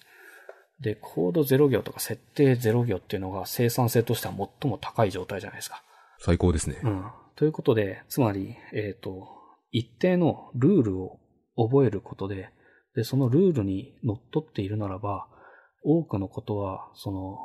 [0.81, 5.83] で、コード0行とか設定0行っていうのが生産性としては最も高い状態じゃないですか。
[6.19, 6.79] 最高ですね。
[6.83, 7.05] うん。
[7.37, 9.29] ということで、つまり、えっ、ー、と、
[9.71, 11.19] 一定のルールを
[11.57, 12.51] 覚えることで、
[12.95, 15.27] で、そのルールに則っっているならば、
[15.83, 17.39] 多くのことは、その、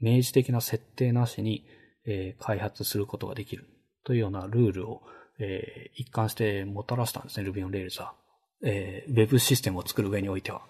[0.00, 1.64] 明示的な設定なしに、
[2.06, 3.66] えー、開発することができる
[4.04, 5.02] というようなルールを
[5.40, 8.14] えー、一貫してもたらしたんですね、Ruby on Rails は。
[8.62, 10.62] えー、ウェブシステムを作る上においては。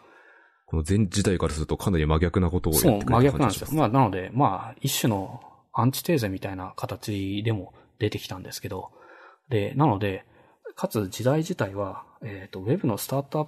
[0.67, 3.69] この全時代からするとかなり真逆なことをやってくるそう、真逆なんですよ。
[3.73, 5.41] まあ、なので、まあ、一種の
[5.73, 8.91] アンチテーゼみたいな形でも出てきたんですけど、
[9.49, 10.25] で、なので、
[10.77, 13.47] かつ時代自体は、えっ、ー、と、ウェブのスタートアッ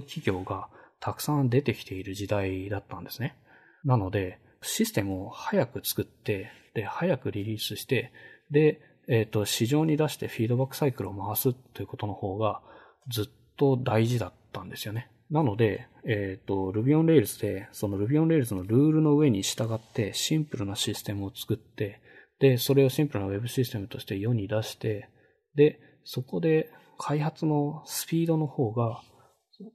[0.00, 0.68] プ企業が
[1.00, 3.36] たくさん出てきている時代だったんですね。
[3.84, 8.12] なので、システムを早く作って、で、早くリリースして、
[8.50, 12.60] で、えっ、と、市場に出してフィードバックサイクルを回すということの方が
[13.08, 13.24] ずっ
[13.56, 15.10] と大事だったんですよね。
[15.30, 22.00] なので、えっ、と、Ruby on Rails で、その Ruby on Rails のルールの上に従ってシンプルなシステムを作って、
[22.38, 25.08] で、それをシンプルな Web システムとして世に出して、
[25.54, 29.02] で、そこで開発のスピードの方が、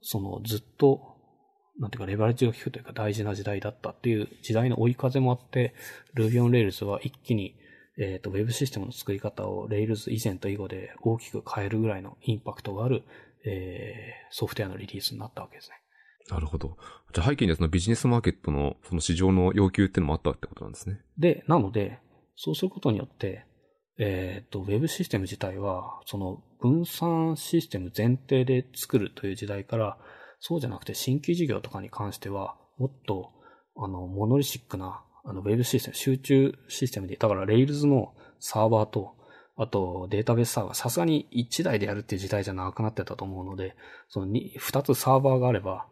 [0.00, 1.16] そのずっと、
[1.78, 5.74] なんていうかレバレッジが効くというか大事な時代だったっていう時代の追い風もあって、
[6.14, 7.54] Ruby on Rails は一気に、
[7.98, 13.02] えっ、ー、と、Web システムの作り方を Rails 以前と以後で大きく変えるぐらいのインパクトがある、
[13.44, 15.76] えー、ソフトウェアのリリースになったわけですね。
[16.30, 16.76] なるほど。
[17.12, 21.00] じゃあ背景にはそのビジネスマーケットのその市場の要求っていうのもあったってことなんですね。
[21.18, 21.98] で、なので、
[22.36, 23.44] そうすることによって、
[23.98, 29.98] えっ、ー、と、Web システム自体は、その分散システム前提で作るという時代から、
[30.40, 33.30] そうじゃなくて新規事業とかに関しては、もっと、
[33.76, 39.14] あの、モノリシックな、あの、ウェブシステム、集中システムで、だから Rails のサーバーと、
[39.56, 43.76] あとデータベースサーバー、さすがに1台でやるっていう時代じゃなくなってたと思うので、
[44.08, 45.86] その2、2つサーバーがあれば、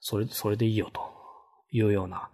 [0.00, 1.00] それ、それでいいよと
[1.72, 2.30] いうような、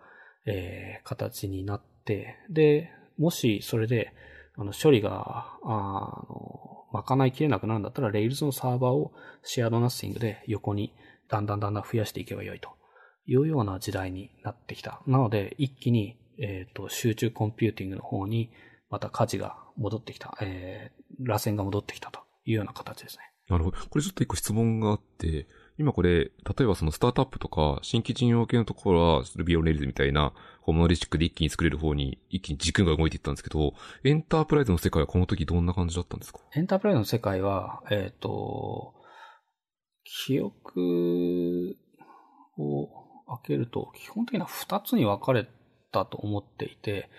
[0.46, 4.12] えー、形になって、で、もしそれで、
[4.56, 9.12] あの、処理が、あの、賄いきれなくなるんだったら、Rails のサーバーを
[9.42, 10.92] シェアドナッシングで横に
[11.28, 12.70] だんだんだんだん増やしていけばよいと
[13.26, 15.00] いうような時代になってきた。
[15.06, 18.50] なので、一気に、えっ、ー、と、集中コンピューティングの方に、
[18.90, 23.22] また価値が戻ってきた、えー、螺旋が戻ってきたというような形ですね。
[23.48, 23.78] なるほど。
[23.88, 25.46] これちょっと一個質問があって、
[25.78, 36.40] 今これ、例えばそのスタートアップとか、新規事業系のところは Ruby on Rails みたいな、こう、モノリスティックで一気に作れる方に、一気に軸が動いていったんですけど、エンタープライズの世界はこの時どんな感じだったんですか？
[36.54, 38.94] エンタープライズの世界は、えっ、ー、と、
[40.04, 41.76] 記憶
[42.58, 42.88] を
[43.26, 45.48] 開けると、基本的には二つに分かれ
[45.92, 47.10] たと思っていて、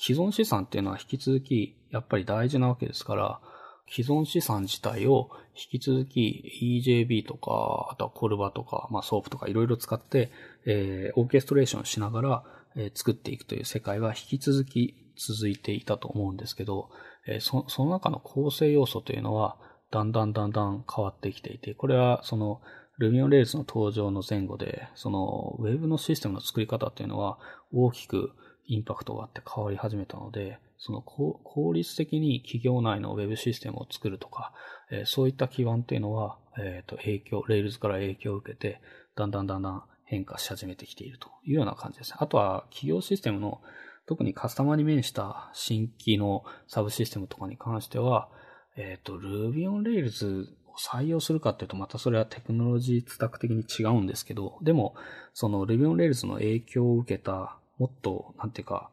[0.00, 3.40] 既存資産っていうのは引き続き、やっぱり大事なわけですから、
[3.88, 10.32] 既存資産自体を引き続き EJB とか、あとは CORBA とか、まあ SOAP とかいろいろ使って、
[10.64, 16.88] えー、オーケストレーションしながら、えー、作っていくという世界は引き続き続いていたと思うんですけど、
[17.26, 19.58] えー、そその中の構成要素というのは、
[19.90, 22.62] だんだんだんだん変わってきていて、これはその
[23.02, 27.38] Ruby on Rails の登場の前後で、その Web のシステムの作り方っていうのは
[27.72, 28.30] 大きく
[28.66, 34.52] インパクトがあって変わり始めたので、その効率的に企業内の Web システムを作るとか、
[34.90, 38.80] えー、そういった基盤っていうのは、えっ、ー、と、影響、Rails から影響を受けて、
[39.14, 42.14] だんだんだんだん変化し始めてきているというような感じです。
[42.16, 43.60] あとは、企業システムの、
[44.06, 48.28] 特にカスタマーに面した新規のサブシステムとかに関しては、
[48.76, 50.46] えっ、ー、と、Ruby on Rails
[50.78, 54.94] 採用するかっていうと、またそれはテクノロジーツタク的に違うんですけど、でも、
[55.34, 58.90] その Ruby on Rails の影響を受けた、もっと、なんていうか、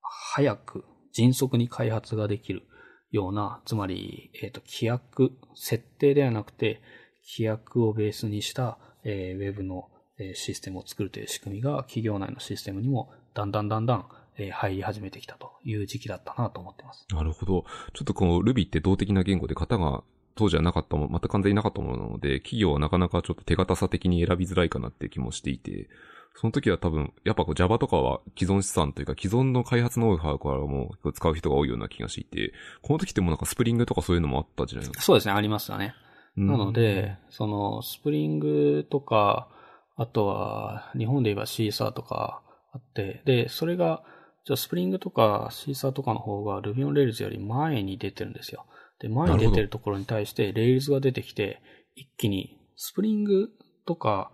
[0.00, 2.62] 早く、迅速に開発ができる
[3.10, 6.80] ような、つまり、えっ、ー、と、規約、設定ではなくて、
[7.22, 9.88] 規約をベースにした、えー、Web の
[10.34, 14.06] システムを作るという仕組みが企業内のシステムにもだんだんだんだん
[14.52, 17.06] 入り始めてきたという時期だったなと思ってます。
[17.10, 17.64] なるほど。
[17.92, 20.02] ちょっとこの Ruby って動的な言語で型が
[20.38, 25.88] 当時はなかったもの、また完全になかったものなので、企業はなかなかちょっと手堅さ的に選びづらいかなって気もしていて、
[26.34, 35.02] その時は多分、やっぱこう Java とかは既存資産というか既存の開発ノウハウからも使う人が多いような気がしていて、この時ってもうなんかスプリングとかそういうのもあったじゃないですか？
[35.02, 35.94] そうですね、ありましたね。
[36.36, 39.48] なので、そのスプリングとか、
[39.96, 44.04] あとは、日本で言えばシーサーとかあって、で、それが、
[44.44, 48.66] じゃあスプリングとかシーサーとかの方が Ruby on Rails より前に出てるんですよ。
[49.00, 51.60] で、前に出てるところに対して Rails が出てきて、
[51.94, 53.50] 一気にスプリング
[53.86, 54.30] とか、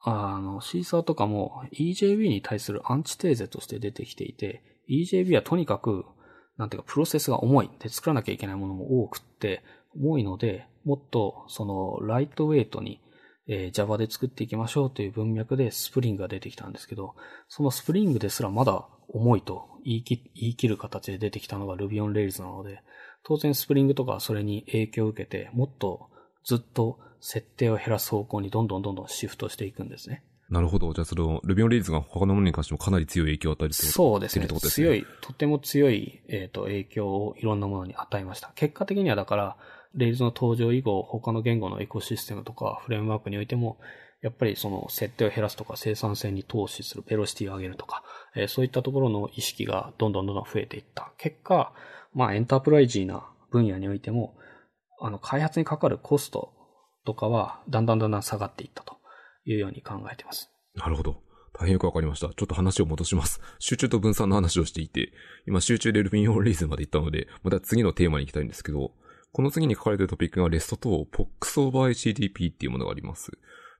[0.00, 6.04] あの、 Seasar とかも EJB に対するアンチテーゼとして出てきていて、EJB はとにかく、
[6.56, 7.70] なんていうか、プロセスが重い。
[7.80, 9.64] で、作らなきゃいけないものも多くって、
[9.96, 13.00] 重いので、もっと、その、 lightweight に
[13.46, 17.14] えー、Java で作っていきましょうという文脈でスプリングが出てきたんですけど、
[17.48, 22.82] そのスプリングですらまだ重いと言い切言い切る形で出てきたのが Ruby on Rails なので、
[23.24, 26.08] 当然スプリングとかそれに影響を受けて、もっと
[26.44, 30.22] ずっと設定を減らす方向にどんどんどんどんシフトしていくんですね。
[30.50, 30.92] なるほど。
[30.92, 34.46] じゃあその Ruby on Rails が他のものに関してもかなり強い影響を与えるそうですね。
[34.46, 38.52] 強い、とても強い、えっ、ー、と影響をいろんなものに与えました。
[38.54, 39.56] 結果的にはだから、
[39.94, 43.78] レイルズの登場以後、他の言語のエコシステムとかフレームワークにおいても、
[44.24, 48.02] やっぱりその設定を減らすとか生産性に投資する、ベロシティを上げるとか、
[48.34, 51.12] えー、そういったところの意識がどんどんどんどん増えていった。
[51.18, 51.74] 結果、
[52.14, 54.34] まあエンタープライジーな分野においても、
[54.98, 56.54] あの開発にかかるコスト
[57.04, 58.96] とかはだんだんだんだん下がっていったと
[59.44, 60.50] いうように考えています。
[60.74, 61.20] なるほど。
[61.52, 62.28] 大変よくわかりました。
[62.28, 63.42] ちょっと話を戻します。
[63.58, 65.12] 集中と分散の話をしていて、
[65.46, 68.92] 今集中で Ruby on Rails まで行ったので、また次のテーマに行きたいんですけど、
[69.32, 73.32] この次に書かれているトピックが REST と POX over HTTP っていうものがあります。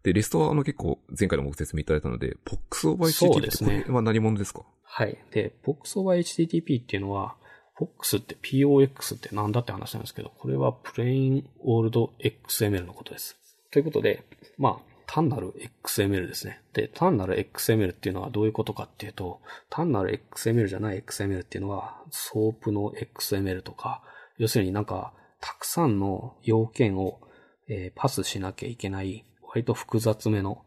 [0.05, 4.62] で、REST はあの結構前回でもご説明いただいたので、POX over そう HTTP ってですねこれは何者ですか？
[4.85, 5.19] はい。
[5.33, 7.35] で、POX over HTTP っていうのは、
[7.79, 13.37] POX って POX ってなんだって話なんですけど、これは Plain Old XML のことです。
[13.73, 14.23] ということで、
[14.59, 15.53] まあ、単なる
[15.85, 16.61] XML ですね。
[16.73, 19.40] で、単なる XML っていうのはどういうことかっていうと、
[19.71, 24.03] 単なる XML じゃない XML っていうのは、 SOAP の XML とか、
[24.38, 27.21] 要するになんか、たくさんの要件を、
[27.69, 30.64] えーパスしなきゃいけない、割と複雑めの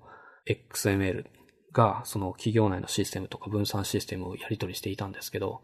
[0.48, 1.26] XML
[1.74, 5.62] が、その企業内のシステムとか分散システムをやり取りしていたんですけど、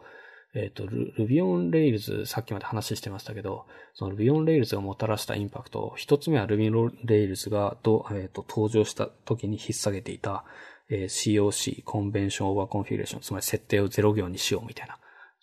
[0.53, 10.43] えっ、と、Ruby on Rails、さっきまで話してましたけど、その Ruby on Rails がもたらしたインパクト、一つ目は Ruby on Rails がど、えーと登場した時に引っ提げていた、
[10.89, 14.97] えー COC、Convention Over Configuration、つまり設定を0行にしようみたいな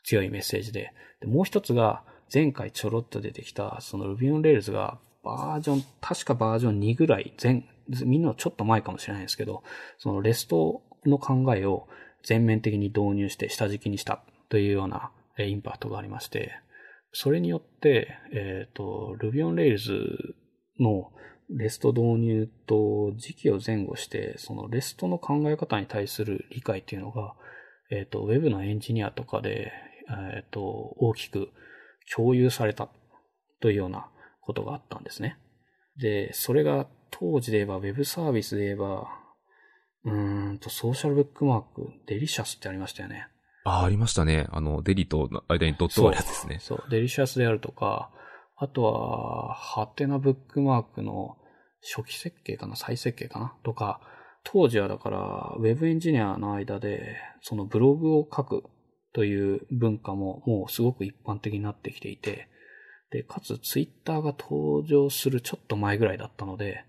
[0.04, 0.92] 強いメッセージで。
[1.20, 7.64] でもう一つが、前回ちょろっと出てきた、その Ruby on Rails がバージョン、確かバージョン2ぐらい、前、
[8.04, 9.62] みんなちょっと前かもしれないですけど、
[9.98, 11.88] その REST の考えを
[12.22, 16.52] 全面的に導入して下敷きにしたというようなインパクトがありまして、
[17.12, 20.34] それによって、えっ、と、Ruby on Rails
[20.78, 21.10] の
[21.52, 27.34] REST 導入と時期を前後して、その REST の考え方に対する理解っていうのが、
[27.90, 29.72] えっ、と、Web のエンジニアとかで、
[30.34, 31.48] えっ、と、大きく
[32.14, 32.88] 共有された
[33.60, 34.08] というような
[34.40, 35.38] ことがあったんですね。
[35.96, 39.08] で、それが当時で言えば Web サービスで言えば、
[40.04, 43.28] うーんと、ソーシャルブックマーク、 Delicious ってありましたよね。
[43.64, 44.46] あ、ありましたね。
[44.50, 46.58] あの、デリとの間にドットがあるやつですね。
[46.60, 48.10] そう、 Delicious であるとか、
[48.56, 51.36] あとは、はてなブックマークの
[51.82, 54.00] 初期設計かな再設計かなとか、
[54.44, 58.64] 当時はだから、ウェブエンジニアの間で、そのブログを書く
[59.12, 62.48] という文化ももうすごく一般的になってきていて、
[63.10, 66.84] で、かつツイッターが登場するちょっと前ぐらいだったので、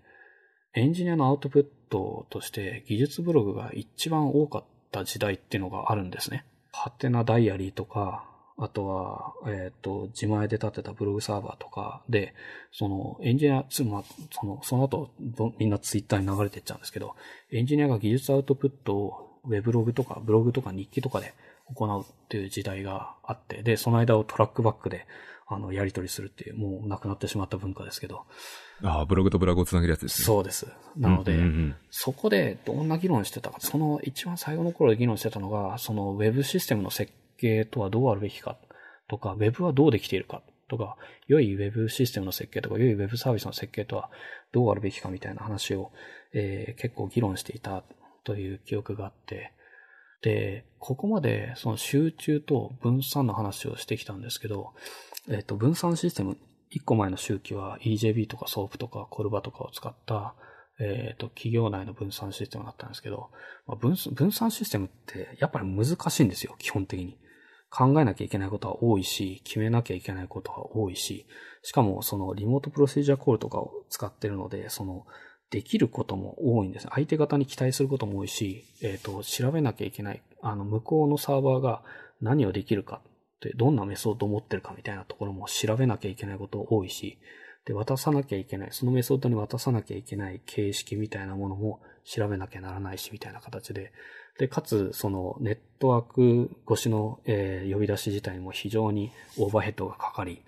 [0.74, 6.44] エンジニアのアウトプットとして技術ブログが一番多かった時代っていうのがあるんですね。
[6.72, 8.24] ハテナダイアリーとか、
[8.56, 12.34] あとは、えっ、と、自前で立てたブログサーバーとかで、
[12.70, 15.10] そのエンジニア、つま、その、その後、
[15.58, 17.14] みんなツイッターに流れていっちゃうんですけど、
[17.50, 21.34] エンジニアが技術アウトプットをウェブログとか、ブログとか日記とかで
[21.74, 25.06] 行うっていう時代があって、で、その間をトラックバックで、
[25.54, 28.24] あの、やり取りするっていう、もうなくなってしまった文化ですけど、
[28.82, 30.24] ああ、ブログとブログをつなげるやつですね。
[30.24, 30.66] そうです。
[30.96, 38.56] なので、うんうんうんそこでどんな議論してたか、その一番最後の頃で議論してたのが、そのウェブシステムの設計とはどうあるべきか
[39.08, 40.96] とか、ウェブはどうできているかとか、
[41.28, 44.10] 良いウェブシステムの設計とか、良いウェブサービスの設計とは
[44.52, 45.92] どうあるべきかみたいな話を、
[46.32, 47.84] えー結構議論していた
[48.24, 49.52] という記憶があって、
[50.22, 54.72] で、ここまでその集中と分散の話をしてきたんですけど、
[55.28, 56.36] えっ、と、分散システム、
[56.70, 60.34] 一個前の周期は EJB とか SOAP とかコルバとかを使った、
[60.80, 63.30] えっ、と、企業内の分散システムだったんですけど、
[63.66, 67.18] まあ分散システムってやっぱり難しいんですよ、基本的に。
[67.70, 71.26] 考えなきゃいけないことは多いし、決めなきゃいけないことは多いし、
[71.62, 75.06] しかもそのリモートプロシージャーコールとかを使ってるので、その、
[75.50, 76.88] できることも多いんです。
[76.90, 80.22] 相手方に期待することも多いし、えっ、と、調べなきゃいけない。
[80.42, 81.82] あの、向こうのサーバーが
[82.20, 83.02] 何をできるか、
[83.50, 87.18] どんなメソッドを持ってるかみたいなところも調べなきゃいけないこと多いし、
[87.64, 93.92] で、渡さなきゃいけない、そのメソッドに渡さなきゃいけない形式みたいなものも調べなきゃならないし、みたいな形で、
[94.38, 100.42] で、かつ、その、ネットワーク越しの、えー呼び出し自体も非常にオーバーヘッドがかかり、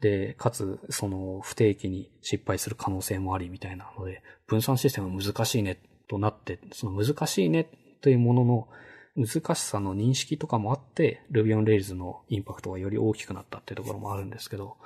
[0.00, 5.78] で、かつ、その、不定期に失敗する可能性もありみたいなので、分散システム難しいね、
[6.08, 7.68] となって、その難しいね、
[8.00, 8.68] というものの、
[9.16, 14.76] 難しさの認識とかもあって、Ruby on Rails のインパクトがより大きくなったっていうところもあるんですけど、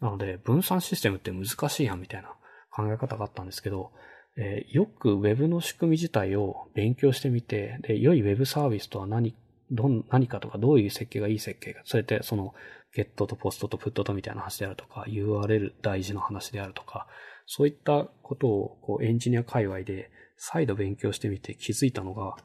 [0.00, 2.34] なので、分散システムって難しいやんみたいな
[2.70, 3.92] 考え方があったんですけど、
[4.36, 9.34] えーよく Web の仕組み自体を勉強してみて、で、良い Web サービスとは何、
[9.70, 12.54] どん、何かとか、どういう設計がいい設計か、それでその、
[12.92, 17.06] ゲットとポストとプットとみたいな話であるとか、URL 大事な話であるとか、
[17.46, 22.36] そういったことを、こう、エンジニア界隈で再度勉強してみて気づいたのが、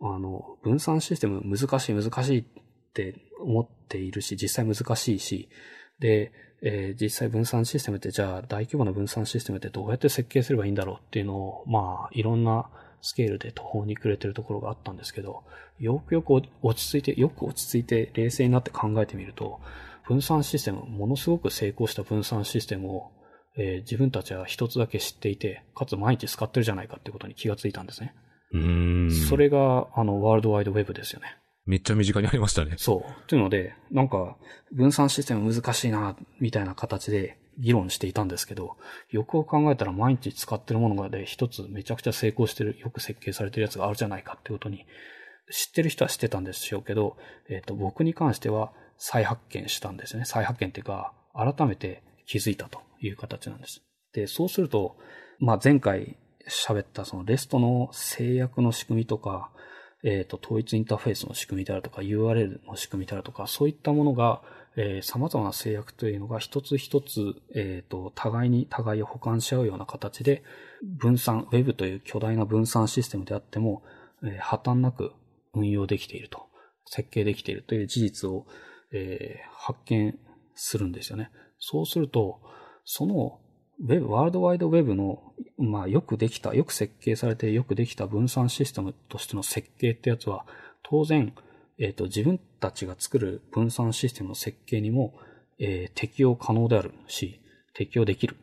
[0.00, 2.44] あの、分散システム難しい難しいっ
[2.92, 5.48] て思っているし、実際難しいし、
[5.98, 6.32] で、
[6.62, 12.70] えー実際分散システムってじゃあ大規模な分散システムってどうやって設計すればいいんだろうっていうのを、まあ、いろんな
[13.02, 15.44] スケールで途方に暮れてるところがあったんですけど、
[15.78, 19.60] よくよく落ち着いて、よく落ち着いて冷静になって考えてみると、
[20.06, 23.10] 分散システム、ものすごく成功した分散システムを、
[23.56, 28.14] えー自分たちは一つだけ知っていて、かつ毎日使ってるじゃないかってことに気がついたんですね。
[29.28, 31.36] それが、あの、ワールドワイドウェブですよね。
[31.64, 32.74] めっちゃ身近にありましたね。
[32.76, 33.28] そう。
[33.28, 34.36] というので、なんか、
[34.72, 38.76] 分散システム難しいな、みたいな形で議論していたんですけど、
[39.10, 44.86] よく考えたら毎日使ってるものがで一つめちゃくちゃ成功してる、よく設計されてるやつがあるじゃないかってことに、
[45.50, 47.16] 知ってる人は知ってたんでしょうけど、
[47.48, 50.24] えっ、と、僕に関しては再発見したんですね。
[50.24, 53.82] 再発見っていうか、改めて気づいたという形なんです。
[54.12, 54.96] で、そうすると、
[55.38, 56.16] まあ、前回
[56.48, 59.50] 喋ったそのレストの制約の仕組みとか、
[60.02, 64.42] えっ、と、統一インターフェースの仕組みであるとか、URL の仕組みであるとか、そういったものが、
[64.76, 70.44] えー、様々な制約というのが一つ一つ、えっ、と、互いに互いを補完し合うような形で、
[70.82, 73.82] 分散、Web という巨大な分散システムであっても、
[74.22, 75.12] えー破綻なく
[75.54, 76.46] 運用できていると、
[76.84, 78.46] 設計できているという事実を、
[78.92, 80.16] えー発見
[80.54, 81.30] するんですよね。
[81.58, 82.40] そうすると、
[82.84, 83.40] その
[83.84, 85.22] Web、ワールドワイドウェブの、
[85.58, 90.46] まあ、よくできた、よく設計されてよくできた分散システムとしての設計ってやつは、
[90.82, 91.34] 当然、
[91.78, 95.14] えっ、と、自分たちが作る分散システムの設計にも、
[95.58, 97.40] えー適用可能であるし、
[97.74, 98.36] 適用できる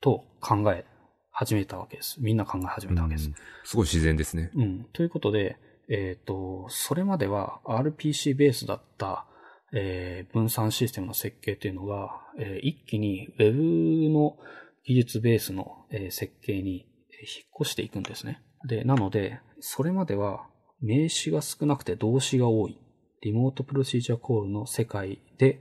[0.00, 0.84] と考え
[1.30, 2.16] 始めたわけです。
[2.20, 3.34] みんな考え始めたわけですうん。
[3.64, 4.50] すごい自然ですね。
[4.54, 4.86] うん。
[4.92, 5.56] ということで、
[5.88, 9.24] えっ、と、それまでは RPC ベースだった、
[9.72, 14.36] えー分散システムの設計というのが、えー一気に Web の
[14.84, 16.84] 技術ベースの、えー設計に引っ
[17.62, 18.42] 越していくんですね。
[18.66, 20.46] で、なので、それまでは
[20.80, 22.78] 名詞が少なくて動詞が多い。
[23.20, 25.60] リモートプロシージャーコールの世界で、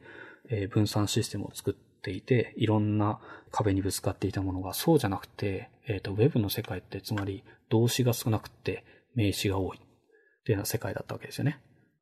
[0.50, 3.20] えー分散システムを作っていて、いろんな
[3.52, 8.84] 壁にぶつかっていたものが、そうじゃなくて、えっ、と、Web の世界って、つまり動詞が少なくて
[9.16, 9.78] 名詞が多い。
[9.78, 9.80] っ
[10.48, 11.60] ていうような世界だったわけですよね。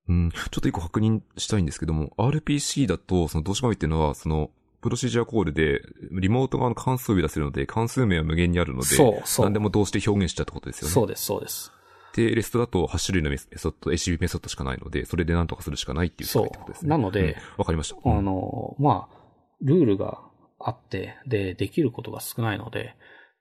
[0.08, 0.32] うん。
[0.32, 4.52] ちょっと一個確認したいんですけども、RPC だと、その動詞が多いっていうのは、その、
[4.82, 5.82] プロシージャーコールで、
[6.12, 10.94] リモート側の関数を呼び出せるので、関数名は無限にあるので、そうそう何でも動詞で表現しちゃうってことですよね。
[10.94, 11.72] そうです、そうです。
[12.16, 16.90] で、レストだと8種類のメソッド、ACB メソッドしかないので、それで何とかするしかないっていう世界ってことですね。
[16.90, 18.10] そうなのでうんわ、かりました。
[18.10, 19.18] あの、まあ、
[19.62, 20.22] ルールが
[20.60, 22.96] あって、で、できることが少ないので、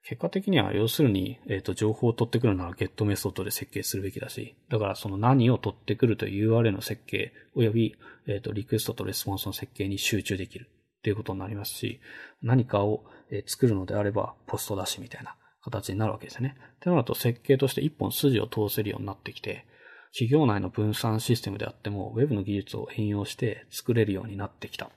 [0.06, 7.96] 結果的には要するに、えっ、と、情報を取ってくるなら GET メソッドで設計するべきだし、だからその何を取ってくるという URL の設計、および、
[8.26, 12.00] えっ、と、リクエストとレスポンスの設計に集中できるっていうことになりますし、
[12.42, 16.56] 何かを、え作るのであれば、ポスト出しみたいな形になるわけですよね。
[16.76, 19.64] ってなると、設計として一本筋を通せるようになってきて、
[20.12, 24.90] 企業内の分散システムであっても、Web の技術を変容して作れるようになってきた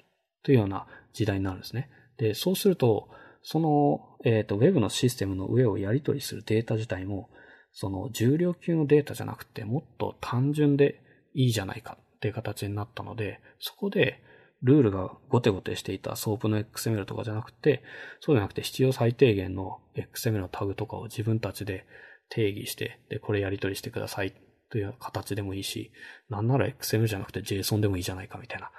[0.44, 1.90] というような時代になるんですね。
[2.18, 3.08] で、そうすると、
[3.50, 7.30] その、えっ、と、Web のシステムの上をやり取りするデータ自体も、
[7.72, 11.02] その重量級のデータじゃなくて、もっと単純で
[11.34, 14.22] いいじゃないかっていう形になったので、そこで、
[14.64, 17.84] ルールがゴテゴテしていた SOAP の XML とかじゃなくて、
[18.20, 21.86] そうじゃなくて必要最低限の XML のタグとかを自分たちで
[22.28, 24.34] 定義して、で、これやり取りしてください
[24.70, 25.94] という形でもいいし、
[26.30, 28.72] なんなら XML じゃなくて JSON でもいいじゃないかみたいな。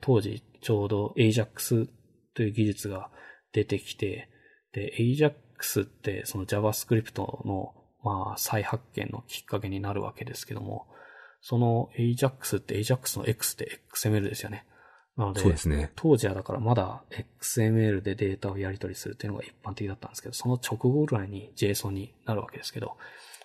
[0.00, 1.88] 当時ちょうど AJAX
[2.34, 3.10] という技術が
[3.52, 4.28] 出てきて、
[4.72, 10.86] で、AJAX ってその JavaScript のまあ再発見のきっかけになるわけですけども、
[11.40, 14.66] その AJAX って AJAX の X って XML ですよね。
[15.16, 15.92] なので、ですね。
[15.94, 17.02] 当時はだからまだ
[17.40, 22.96] XML でデータをやり取りするっていうのが一般的だったんですけど、その直後ぐらいに JSON になるわけですけど、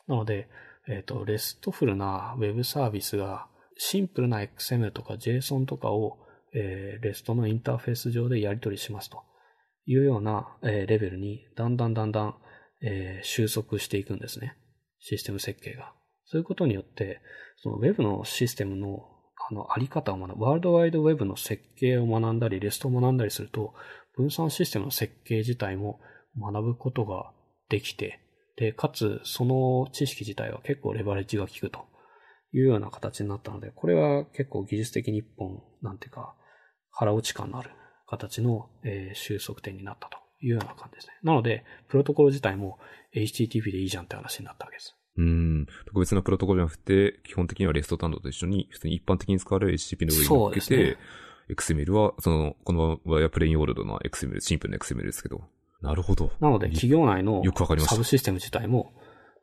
[0.08, 0.47] なので、
[0.88, 3.47] えっ、と、レストフルな Web サービスが
[3.78, 6.18] シンプルな XML とか JSON とかを、
[6.53, 9.22] えー、レストのインターフェース上でやり取りしますと
[9.88, 12.35] いうような、えレベルにだんだんだんだん、
[12.81, 14.55] え収束していくんですね。
[14.99, 15.93] システム設計が。
[16.25, 17.21] そういうことによって、
[17.55, 19.07] その Web のシステムの
[19.49, 20.43] あの、あり方を学ぶ。
[20.43, 23.73] ワールドワイドウェブの設計を学んだり、レストを学んだりすると、
[24.15, 25.99] 分散システムの設計自体も
[26.38, 27.31] 学ぶことが
[27.69, 28.19] できて、
[28.57, 31.85] で、かつ、その知識自体は結構レバレッジが効くと
[32.51, 36.35] いうような形になったので、これは結構技術的に一本、なんていうか、
[36.91, 37.71] 腹落ち感のある
[38.08, 41.14] 形の、えー収束点になったというような感じですね。
[41.24, 42.80] なので、プロトコル自体も
[43.14, 44.95] HTTP でいいじゃんって話になったわけです。
[45.18, 45.68] うん。
[45.86, 50.97] 特別なプロトコルじゃなくて、基本的にはレスト担当と一緒に、普通に一般的に使われる HTTP の上に乗っけて、
[51.49, 55.43] XML は、その、この場合はプレインオールドな XML、シンプルな XML ですけど。
[55.82, 56.32] なるほど。
[56.39, 58.93] なので、企業内のよくわかりましたサブシステム自体も、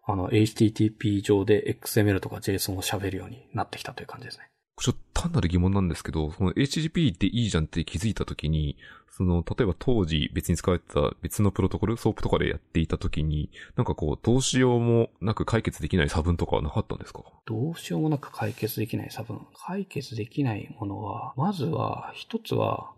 [0.07, 4.51] あの、HTTP 上で XML とか JSON を喋るようになってきたという感じですね。
[4.81, 8.77] ちょっと単なる疑問なんですけど、その HTTP っていいじゃんって気づいたときに、
[9.16, 17.22] その、例えば当時別に使われてた別のプロトコル、 SOAP とかでやっていたときに、なんかこう、どうしようもなく解決できない差分とかはなかったんですか？
[17.47, 19.41] どうしようもなく解決できない差分。
[19.55, 22.91] 解決できないものは、まずは、一つは、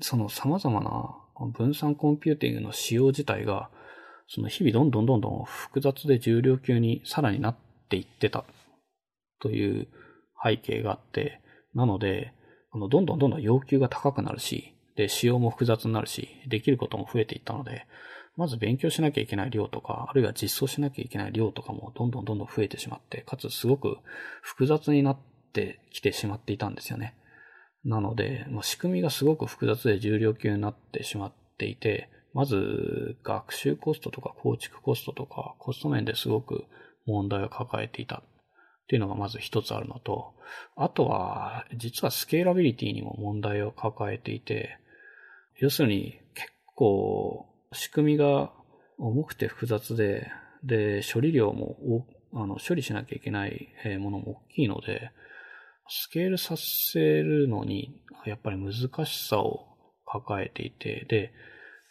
[0.00, 1.16] その様々な
[1.50, 3.68] 分散コンピューティングの仕様自体が、
[4.28, 7.56] その日々どんどんどんどん複雑で重量級にさらになっ
[7.88, 8.44] ていってた
[9.40, 9.88] という
[10.42, 11.40] 背景があって、
[11.74, 12.32] なので、
[12.72, 17.86] あの、どんどんどんどん要求が高くなるし、で、仕様も複雑になるし、できることも増えていったので、
[18.36, 23.98] まず勉強しなきゃいけない量とか、あるいは実装しなきゃいけない量とかもどんどんどんどん増えてしまって、かつすごく
[24.42, 25.18] 複雑になっ
[25.52, 27.16] てきてしまっていたんですよね。
[27.84, 36.64] なので、まあ、仕組みがすごく複雑で重量級になってしまっていて、まず学習コストとか構築コストとかコスト面ですごく
[37.06, 38.22] 問題を抱えていた
[38.88, 40.32] っていうのがまず一つあるのと、
[40.74, 44.78] あとは実はスケーラビリティにも問題を抱えていて、
[45.58, 48.50] 要するに結構仕組みが
[48.98, 50.30] 重くて複雑で、
[50.64, 53.68] で、処理量もあの処理しなきゃいけない
[54.00, 55.10] ものも大きいので、
[55.86, 58.72] スケールさせるのに、やっぱり難
[59.04, 59.66] しさを
[60.06, 61.34] 抱えていて、で、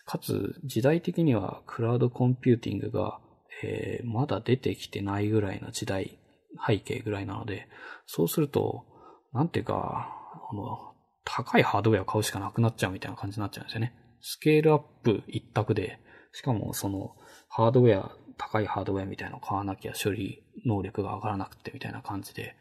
[0.07, 3.19] かつ時代的にはクラウドコンピューティングが、
[3.63, 6.17] えー、まだ出てきてないぐらいの時代、
[6.65, 7.67] 背景ぐらいなので、
[8.05, 8.85] そうすると、
[9.33, 10.09] なんていうか、
[10.49, 10.93] あの、
[11.23, 13.93] 高いハードウェアを買うしかなくなっちゃうみたいな感じになっちゃうんですよね。
[14.21, 15.99] スケールアップ一択で、
[16.31, 17.15] しかもその、
[17.49, 22.55] ハードウェア、高いハードウェアみたいなのを買わなきゃ処理能力が上がらなくてみたいな感じで、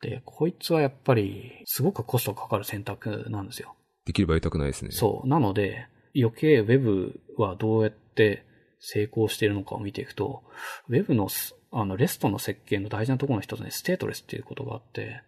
[0.00, 3.74] で、こいつはやっぱり、すごくコストかかる選択なんですよ。
[4.04, 4.90] できればやりたくないですね。
[4.90, 5.28] そう。
[5.28, 8.44] なので、余計 Web はどうやって
[8.80, 10.42] 成功しているのかを見ていくと、
[10.88, 11.28] Web の、
[11.76, 15.22] あの、 REST の設計の大事なところの一つにステートレスっていうことがあって、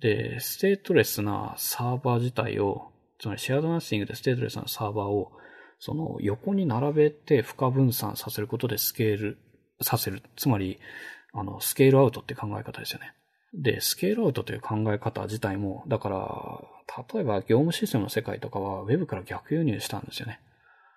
[0.00, 5.32] で、ステートレスなサーバー自体を、つまりシェアドナッシングでステートレスなサーバーを、
[5.80, 9.38] その横に並べて負荷分散させることでスケール
[9.80, 10.22] させる。
[10.36, 10.78] つまり、
[11.32, 13.14] あの、スケールアウトって考え方ですよね。
[13.54, 20.40] で、スケールアウトという考え方自体も、だから、例えば業務システムの世界とかは Web から逆輸入したんですよね。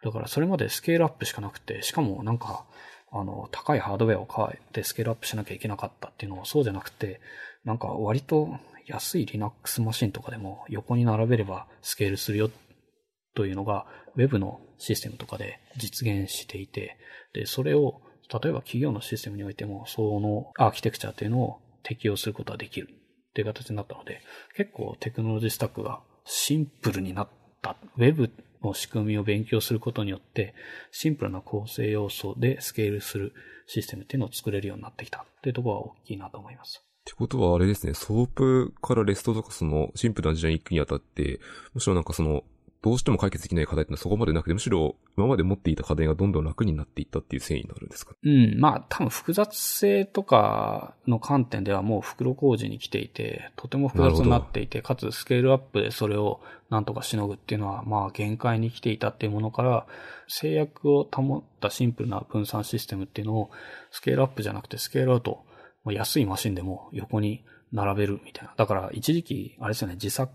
[0.03, 2.65] だからそれまでスケールアップしかなくて、しかもなんか、
[3.11, 7.19] あの、高いハードウェアを買えてスケールアップしなきゃいけなかったっていうのをそうじゃなくて、
[7.65, 8.49] なんか割と
[8.87, 12.49] 安い Linux マシンとかでも横に並べればスケールするよ
[13.35, 13.85] というのが
[14.15, 16.97] Web のシステムとかで実現していて、
[17.33, 18.01] で、それを
[18.31, 24.21] 例えば企業のシステムにおいてもそのアーキテクチャっていうのを適用することができるっていう形になったので、
[24.55, 27.29] 結構テクノロジースタックがシンプルになっ
[27.61, 27.75] た。
[27.97, 28.31] ウェブ
[28.63, 30.53] の仕組みを勉強することによって、
[30.91, 33.33] シンプルな構成要素でスケールする
[33.67, 36.83] システムっていうのを作れるようになってきたっていうところは大きいなと思います。
[37.01, 41.39] ってことはあれですね、 SOAP から REST とかそのシンプルな時代に行くにあたって、
[41.73, 42.43] むしろなんかその
[42.83, 48.59] どうしても解決できない課題ってのはそこまでなくて、むしろ今まで持っていた課題がどんどん楽になっていったっていう遷移になるんですかうん。
[48.59, 59.85] まあ、多分複雑性とかの観点ではもう袋小路に来ていて、とても複雑になっていて、かつスケールアップでそれをなんとかしのぐっていうのは、まあ限界に来ていたっていうものから、
[60.27, 63.51] 制約を保ったシンプルな分散システムっていうのを、
[63.91, 65.43] スケールアップじゃなくてスケールアウト、
[65.85, 68.53] 安いマシンでも横に並べるみたいな。
[68.57, 70.31] だから一時期、あれですよね、自作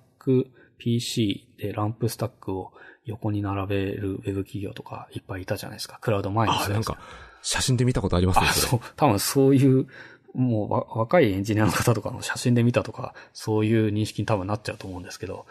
[0.79, 2.72] PC でランプスタックを
[3.05, 5.99] 横に並べるウェブ企業とかいっぱいいたじゃないですか。
[6.01, 6.99] クラウド前にあ、なんか、
[7.43, 8.47] 写真で見たことありますね。
[8.49, 8.81] あ、そう。
[8.97, 9.87] 多分そういう、
[10.35, 15.47] もう若いエンジニアの方とかの写真で見たとか、そういう認識に多分なっちゃうと思うんですけど、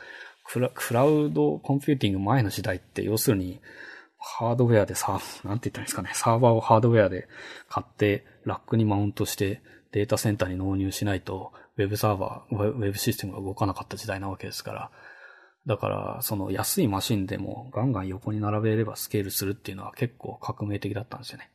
[0.46, 3.60] クラクラウドコンピューティング前の時代って、要するに、
[4.20, 7.28] ハードウェアでさ、なんて言ったんですかね、サーバーをハードウェアで
[7.70, 9.62] 買って、ラックにマウントして、
[9.92, 14.92] データセンターに納入しないと、ウェブサーバー、ウェブシステムが動かなかった時代なわけですから、
[15.66, 21.50] だから、その安いマシンでもガンガン横に並べればスケールするっていうのは結構革命的だったんですよね。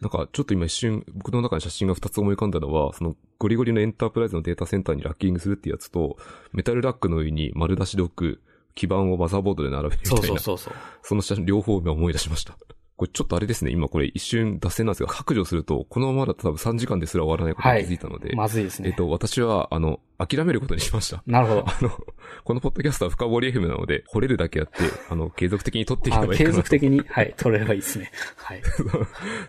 [0.00, 6.16] なんか、ちょっと今一瞬、僕の中に写真が2つ思い浮かんだのは、そのゴリゴリのエンタープライズのデータセンターにラッキングするってやつと、
[6.52, 8.42] メタルラックの上に丸出しで置く
[8.74, 10.26] 基板をマザーボードで並べるみたいな。
[10.26, 10.74] そうそうそうそう。
[11.02, 12.56] その写真両方今思い出しました。
[12.96, 18.90] これちょっとあれですね、今これ一瞬脱線なんですが、白状すると、このままだと多分3時間ですら終わらないことに気づいたので、はい、まずいですね。
[18.90, 21.22] えっと、私は、あの、諦めることにしました。
[21.26, 21.64] なるほど。
[21.66, 21.90] あの、
[22.44, 24.78] このポッドキャストは深掘り FM なので、掘れるだけあって、
[25.08, 28.10] あの、継続的に撮っていけばいいかな継続的に、はい、撮れればいいですね。
[28.36, 28.58] はい。
[28.62, 28.62] っ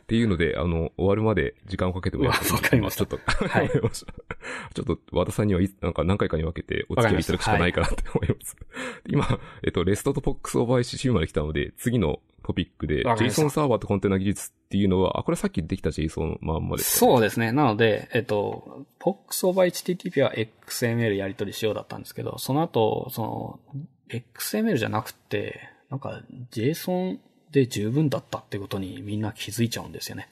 [0.07, 2.51] ていうので、あの、終わるまで時間をかけてもらって。
[2.51, 3.05] わかりました。
[3.05, 3.69] ちょっと、はい。
[3.71, 8.55] ちょっと、和田さんには、なんか何回かに分けてお付き合いいただくしかないかなって思います。
[8.73, 17.51] はい、今、えっと、レストとポックスオーバー ICC まで来たので、次のトピックで、JSON サーバーとコンテナ技術っていうのは、あ、これさっきできた JSON まんまですか、ね、そうですね。
[17.51, 23.59] なので、えっと、POX over HTTP は XML やり取りしようだったんですけど、その後、その、
[24.09, 26.21] XML じゃなくて、なんか
[26.51, 27.17] JSON
[27.51, 30.29] で十分だったってことにみんな気づいちゃうんですよね。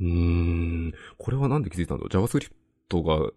[0.00, 0.94] うん。
[1.18, 2.50] これはなんで気づいたんだろう ?JavaScript
[3.02, 3.30] が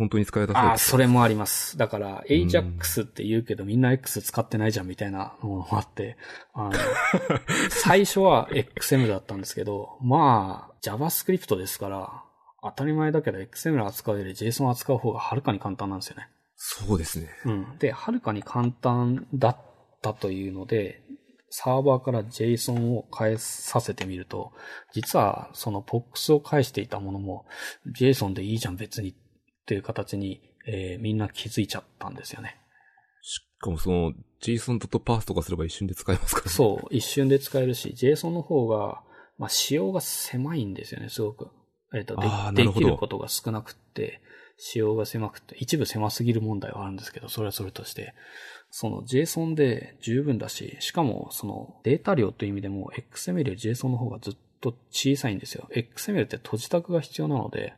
[0.00, 1.76] 本当に使い出されああ、それもあります。
[1.76, 6.16] だから、AJAX って言うけど、みんな X 使ってないじゃんみたいなのもあって、
[6.54, 6.72] あの、
[7.68, 12.24] 最初は XML だったんですけど、まあ、JavaScript ですから、
[12.62, 16.28] 当たり前だけど XML 扱うより JSON 扱う方がはるかに簡単なんですよね。
[16.56, 17.28] そうですね。
[17.44, 17.78] うん。
[17.78, 19.56] で、はるかに簡単だっ
[20.00, 21.02] たというので、
[21.50, 24.52] サーバーから JSON を返させてみると、
[24.94, 27.44] 実はその POX を返していたものも
[27.98, 29.14] JSON でいいじゃん別にっ
[29.70, 32.56] ていう形に、えーみんな気づいちゃったんですよね。
[33.22, 34.12] しかもその
[34.42, 36.50] JSON.parse とかすれば一瞬で使えますからね。
[36.50, 39.00] そう、一瞬で使えるし、JSON の方が、
[39.38, 41.50] まあ、仕様が狭いんですよね、すごく。
[41.94, 44.20] えっ、と、でできることが少なくって、
[44.56, 48.14] 仕様が狭くて、一部狭すぎる問題はあるんですけど、それはそれとして、
[48.70, 55.68] その JSON で十分だし、しかもそのデータ量という意味でも XML より JSON の方がずっと小さいんですよ。
[55.70, 57.74] XML って閉じタグが必要なので、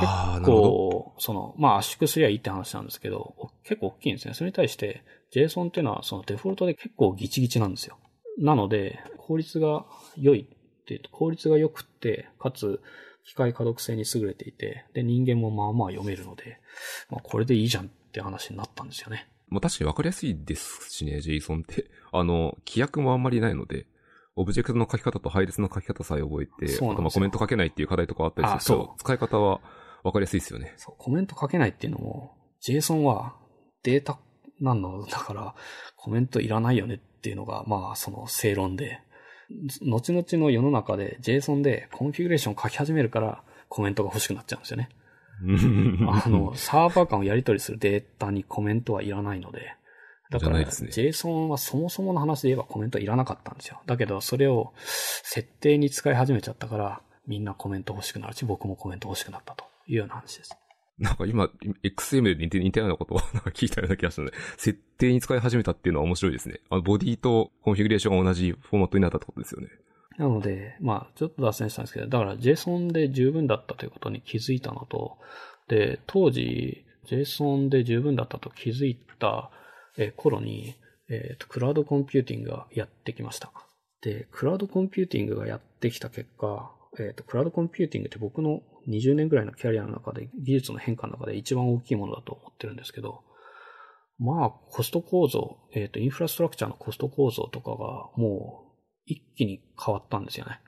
[0.00, 0.06] 結
[0.38, 0.62] るほど。
[0.62, 4.34] 構、その、まあ圧縮すりゃいいって話なんですけど、お結構大きいんですね。
[4.34, 7.98] それに対して、JSON っていうのはそのデフォルトで結構ギチギチなんですよ。
[8.38, 9.84] なので、効率が
[10.16, 10.48] 良い
[10.82, 12.80] っていうと、効率が良くって、かつ、
[13.24, 16.60] 機械可読性に優れていて、で、人間もまあまあ読めるので、
[17.08, 19.28] まあこれでいいじゃんって話になったんですよね。
[19.48, 21.86] まあ確かにわかりやすいですしね、JSON って。
[22.10, 23.86] あの、規約もあんまりないので、
[24.34, 29.60] オブジェクトの書き方と配列の書き方さえ覚えて、あとまあコメント書けないっていう課題とかあったりすると、使い方は
[30.02, 30.74] わかりやすいですよね。
[30.76, 33.34] そう、コメント書けないっていうのも、JSON は
[33.82, 34.18] データ
[34.60, 35.54] なのだから、
[35.96, 39.00] コメントいらないよねっていうのが、まあ、その正論で、
[39.82, 44.88] 後々の世の中で JSON でコンフィグレーション書き始めるから、コメントが欲しくなっちゃうんですよね。
[46.08, 49.74] あの、サーバー間をやり取りするデータにコメントはいらないので。
[50.30, 53.80] だから、ね JSON はそもそもの話で言えばコメントいらなかったんですよ。
[53.86, 60.56] だけど、それを設定に使い始めちゃったから、みんなコメント欲しくなるし、僕もコメント欲しくなったというような話です。
[60.98, 61.50] なんか今、
[61.82, 66.60] XML で似て似たようなことを なんか聞いたような気がしたので、設定に使い始めたっていうのは面白いですね。
[66.70, 69.68] あの、ボディとコンフィグレーションが同じフォーマットになったってことですよね。
[70.18, 75.16] なので、まあ、ちょっと脱線したんですけど、だから JSON で十分だったということに気づいたのと、
[75.68, 79.50] で、当時 JSON で十分だったと気づいた
[79.96, 80.74] えー頃に、
[81.08, 83.52] えーと、クラウドコンピューティングがやってきました。
[84.02, 93.22] で、クラウドコンピューティングがやってきた結果、えっ、と、クラウドコンピューティングって僕の20年ぐらいのキャリアの中で、技術の変化の中で一番大きいものだと思ってるんですけど、
[94.18, 97.76] まあ、コスト構造、えっ、と、インフラストラクチャーのコスト構造とかが
[98.16, 98.72] もう
[99.06, 100.60] 一気に変わったんですよね。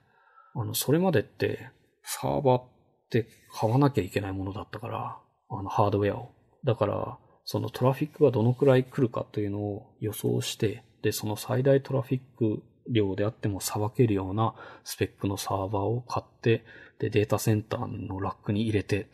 [0.55, 1.69] あの、それまでって
[2.03, 2.67] サーバーっ
[3.09, 5.17] て買わなきゃいけないものだったから、
[5.49, 6.31] あの、ハードウェアを。
[6.63, 16.63] だから、そのトラフィックがどのくらい来るかというのを予想して、で、その最大トラフィック量であってもさばけるようなスペックのサーバーを買って、
[16.99, 19.07] で、データセンターのラックに入れて、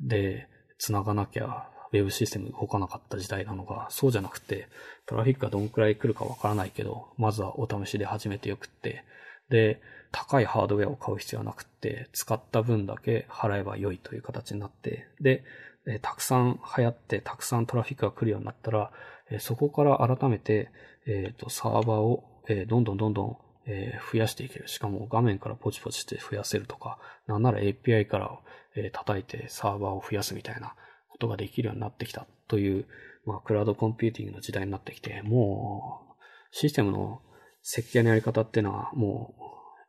[0.00, 0.48] で、
[0.78, 4.68] 繋がなきゃ、ウェブシステム動かなかった時代なのが、そうじゃなくて、
[5.06, 9.04] トラフィックがどんくらい来るかわからないけど、まずはお試しで始めてよくって、
[9.48, 9.80] で、
[10.12, 15.44] 高いハードウェアを買う必要はなくって、使った分だけ払えば良いという形になって、で、
[15.86, 18.90] えたくさん流行って、たくさんトラフィックが来るようになったら、
[19.30, 20.70] えそこから改めて、
[21.06, 23.36] えっ、と、サーバーを、えーどんどんどんどん、
[23.66, 24.68] えー増やしていける。
[24.68, 28.38] しかも画面からポチポチして増やせるとか、なんなら API から、
[28.76, 30.74] えー叩いてサーバーを増やすみたいな
[31.08, 32.86] ことができるようになってきたという、
[33.24, 36.14] まあ、クラウドコンピューティングの時代になってきて、もう、
[36.52, 37.20] システムの
[37.62, 39.42] 設計のやり方っていうのはもう、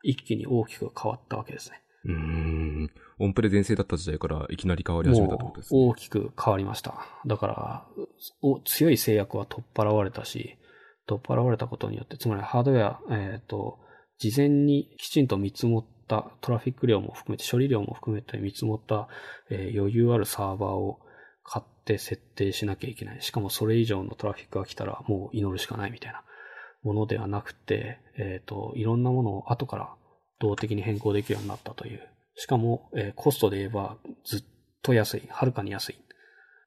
[0.03, 1.81] 一気に大きく変わったわけですね。
[2.05, 2.91] うーん。
[3.19, 5.79] オンプレ全盛だった時代からいきなり変わり始めたってことですね。
[5.79, 7.05] 大きく変わりました。
[7.25, 7.87] だから、
[8.41, 10.57] お強い制約は取っ払われたし、
[11.07, 13.79] 取っ払われたことによって、つまりハードウェア、えっ、と、
[14.19, 19.07] 事前にきちんと見積もったトラフィック量も含めて、処理量も含めて見積もった、
[19.49, 20.99] えー余裕あるサーバーを
[21.43, 23.21] 買って設定しなきゃいけない。
[23.21, 26.23] しかもそれ以上のトラフィックが来たらもう祈るしかないみたいな
[26.83, 29.93] ものではなくて、えっ、と、いろんなものを後から
[30.39, 32.01] 動的に変更できるようになったという。
[32.35, 34.43] しかも、えーコストで言えばずっ
[34.81, 35.95] と安い、はるかに安い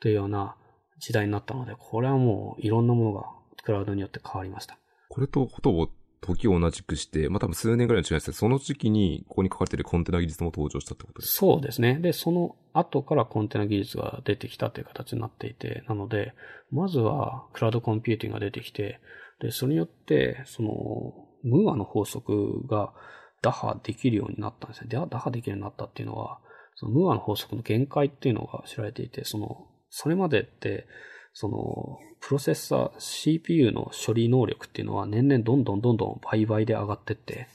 [0.00, 0.56] というような
[0.98, 4.78] 時代になったので、これはもういろんなものがクラウドによって変わりました。
[5.08, 5.88] これとほとぼ
[6.20, 11.34] 時を同じくして、まあ多分数年ぐらいの違いですけど、その時期にここに書かれているコンテナ技術も登場したってことです。
[11.34, 11.98] そうですね。
[12.00, 16.34] で、その後からコンテナ技術が出てきたという形になっていて、なので、
[16.70, 19.00] まずはクラウドコンピューティングが出てきて、
[19.40, 22.92] で、それによって、その、ムーアの法則が
[23.40, 24.88] 打破できるようになったんですね。
[24.88, 26.38] で打破できるようになったっていうのは、
[26.74, 30.86] そのムーアの法則の限界っていうのが知られていて、その、それまでって、
[31.32, 37.48] その、プロセッサー、CPU の処理能力っていうのは年々どんどんどんどん倍々で上がってって、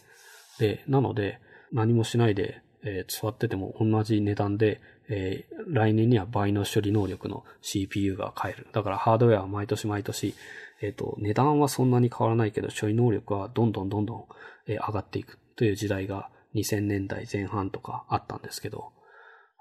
[0.59, 1.39] で、なので、
[1.71, 8.67] 何もしないで、えー、座ってても同じ値段で、えー、来年には倍の処理能力の CPU が買える。
[8.71, 10.36] だからハードウェアは毎年毎年、
[10.82, 14.26] え、と、値段はそんなに変わらないけど、処理能力はどんどんどんどん、
[14.67, 18.91] 上がっていくという時代が2000年代前半とかあったんですけど、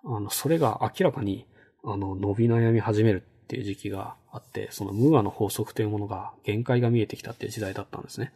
[0.05, 1.47] あの、それが明らかに、
[1.85, 8.33] あの、伸び悩み始めるっていう時期があって、そのムーアの法則というものが限界が見えてきたっていう時代だったんですね。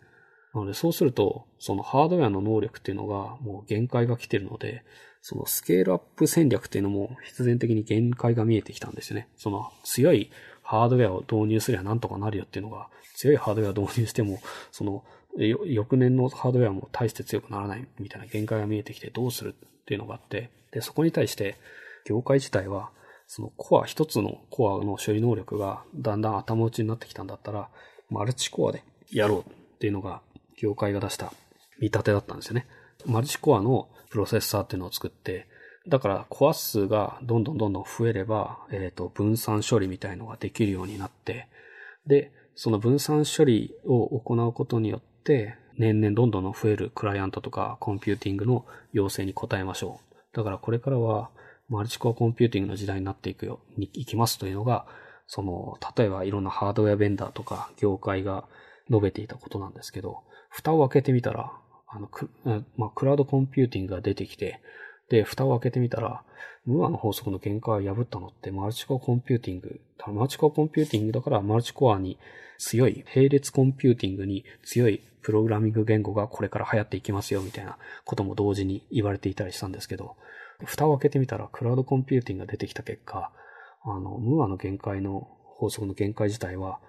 [0.55, 4.85] なので、そうすると、そのハードウェアの能力っていうのがもう限界が来てるので、
[5.23, 9.29] そのスケールアップ戦略っていうのも必然的に限界が見えてきたんですよね。
[9.37, 10.31] その強い
[10.63, 14.39] ハードウェアを導入すればなんとかなるよっていうのが、強いハードウェアを導入しても、
[14.71, 15.03] その、
[15.37, 21.57] 翌年のハードウェアも大して強くならないみたいな限界が見えてきてどうするっていうのがあって、で、そこに対して、
[22.05, 22.91] 業界自体は、
[23.29, 27.69] そのコア、一つのコアの処理能力がだんだん頭打ちになってきたんだったら、
[28.09, 30.23] マルチコアでやろうっていうのが、
[30.57, 31.33] 業界が出した
[31.79, 32.67] 見立てだったんですよね。
[33.05, 35.47] マルチコアのプロセッサーっていうのを作って、
[35.87, 41.49] だからコア数がどんどんどんどん増えれば、えっ、ー、と、分散処理みたいのができるようになって、
[42.07, 50.17] で、その分散処理を行うことによって、年々どんどん増えるクライアントとかコンピューティングの要請に応えましょう。
[50.35, 51.31] だからこれからは
[51.69, 54.87] マルチコアコンピューティングの時代になっていくよ、に行きますというのが、
[55.27, 58.45] その、例えばいろんなハードウェアベンダーとか業界が
[58.91, 61.53] 述べていたことなんですけど、蓋を開けてみたら、
[61.87, 62.31] あの、ク
[62.77, 64.61] まあ、クラウドコンピューティングが出てきて、
[65.11, 66.23] で、蓋を開けてみたら、
[66.67, 69.81] ムーアの法則の限界を破ったのってマルチコアコンピューティング。
[70.13, 72.19] マルチコアコンピューティングだからマルチコアに
[72.59, 80.17] 強い、並列コンピューティングに強いプログラミング言語がこれから流行っていきますよみたいなことも同時に言われていたりしたんですけど、
[80.65, 83.33] 蓋を開けてみたらクラウドコンピューティングが出てきた結果、
[83.85, 86.81] あの、ムーアの限界の法則の限界自体は、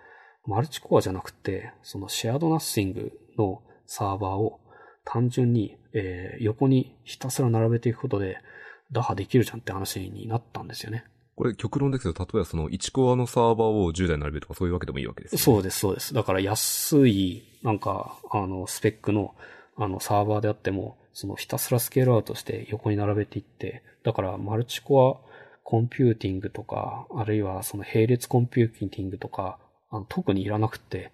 [0.45, 4.59] マルチコアじゃなくて、そのシェアドナッシングのサーバーを
[5.05, 8.37] 単純に、えー、横にひたすら並べていくことで、
[8.91, 11.05] 打破できるじゃんって話になったんですよね。
[11.35, 16.13] これ極論ですけど、例えばその1コアのサーバーを10台並べるとかそういうわけでもいいわけです、ね、そうです、そうです。
[16.13, 19.35] だから安い、なんか、あの、スペックの、
[19.77, 25.29] あの、サーバーであっても、そのひたすらスケールアウトして横に並べていって、だからマルチコア
[25.63, 29.59] コンピューティングとか、あるいはその並列コンピューティングとか、
[29.89, 31.11] あの特にいらなくて、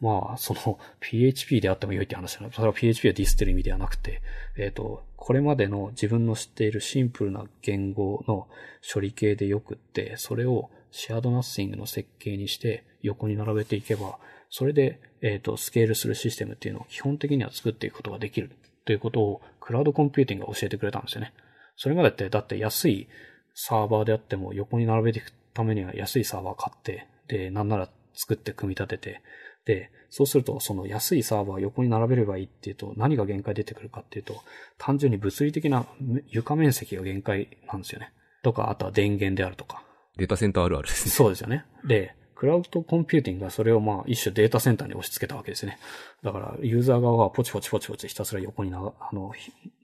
[0.00, 2.52] まあ、その PHP であっても良いって話なの。
[2.52, 4.22] それは PHP をディスってる意味ではなくて、
[4.56, 8.46] えっ、ー、と、これまでの自分の知っているシンプルな言語の
[8.94, 18.50] 処理系でよくって、それをシェアドナッシングの設計にして横に並べていけば、それで、えっ、ー、と、スケールするシステムっていうのを基本的には作っていくことができる
[18.88, 21.34] ということをクラウドコンピューティングが教えてくれたんですよね。
[21.76, 23.06] それまでって、だって安い
[23.52, 29.22] サーバーであっても横に並べていくためには安いサーバー買って、で、なんなら作って組み立てて、
[29.66, 34.36] で、そうすると、その安いサーバーを横に並べればいいっていうと、何が限界出てくるかっていうと、
[34.78, 35.84] 単純に物理的な
[36.28, 38.14] 床面積が限界なんですよね。
[38.42, 39.82] とか、あとは電源であるとか。
[40.16, 41.10] データセンターあるあるですね。
[41.10, 41.66] そうですよね。
[41.86, 45.76] で、クラウドコンピューティングがそれをまあ一種データセンターに押し付けたわけですね。
[46.22, 49.32] だからユーザー側はポチポチポチポチひたすら横になあの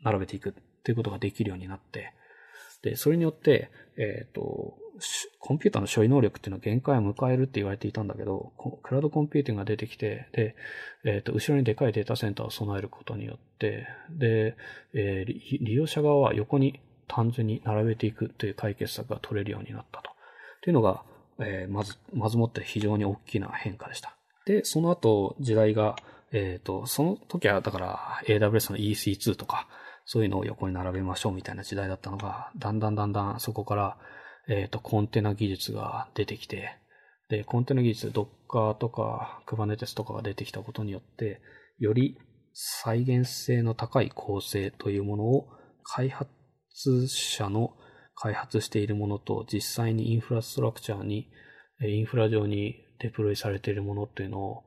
[0.05, 0.53] 並べていくっ
[0.85, 2.13] ていうことができるようになって、
[2.83, 4.77] で、それによって、えっ、ー、と、
[5.41, 8.53] コンピューターの処理能力っていうのは限界を迎えるって言われていたんだけど、
[8.85, 10.55] クラウドコンピューティングが出てきて、で、
[11.05, 14.57] えっ、ー、と、後ろにでかいデータセンターを備えることによって、で、
[14.93, 20.11] えー、利用者側は横に単純に並べていくという解決策が取れるようになったと。
[20.11, 20.15] っ
[20.63, 21.03] ていうのが、
[21.41, 24.17] えー、まず、まずもって非常に大きな変化でした。
[24.47, 25.97] で、その後、時代が、
[26.33, 29.67] えっ、ー、と、その時は、だから、AWS の EC2 とか、
[30.05, 33.97] そういうのを横に並べましょうみたいな時代だったのが、だんだんだんだんそこから、
[34.49, 36.77] えっ、ー、と、コンテナ技術が出てきて、
[37.29, 41.41] で、コンテナ技術、Docker とか Kubernetes とかが出てきたことによって、
[41.79, 42.19] より
[42.53, 45.49] 再現性の高い構成というものを
[45.83, 46.29] 開発
[47.09, 47.75] 者の
[48.15, 51.29] 開発しているものと実際にインフラストラクチャーに、
[51.83, 54.65] インフラ上にデプロイされているものっていうのを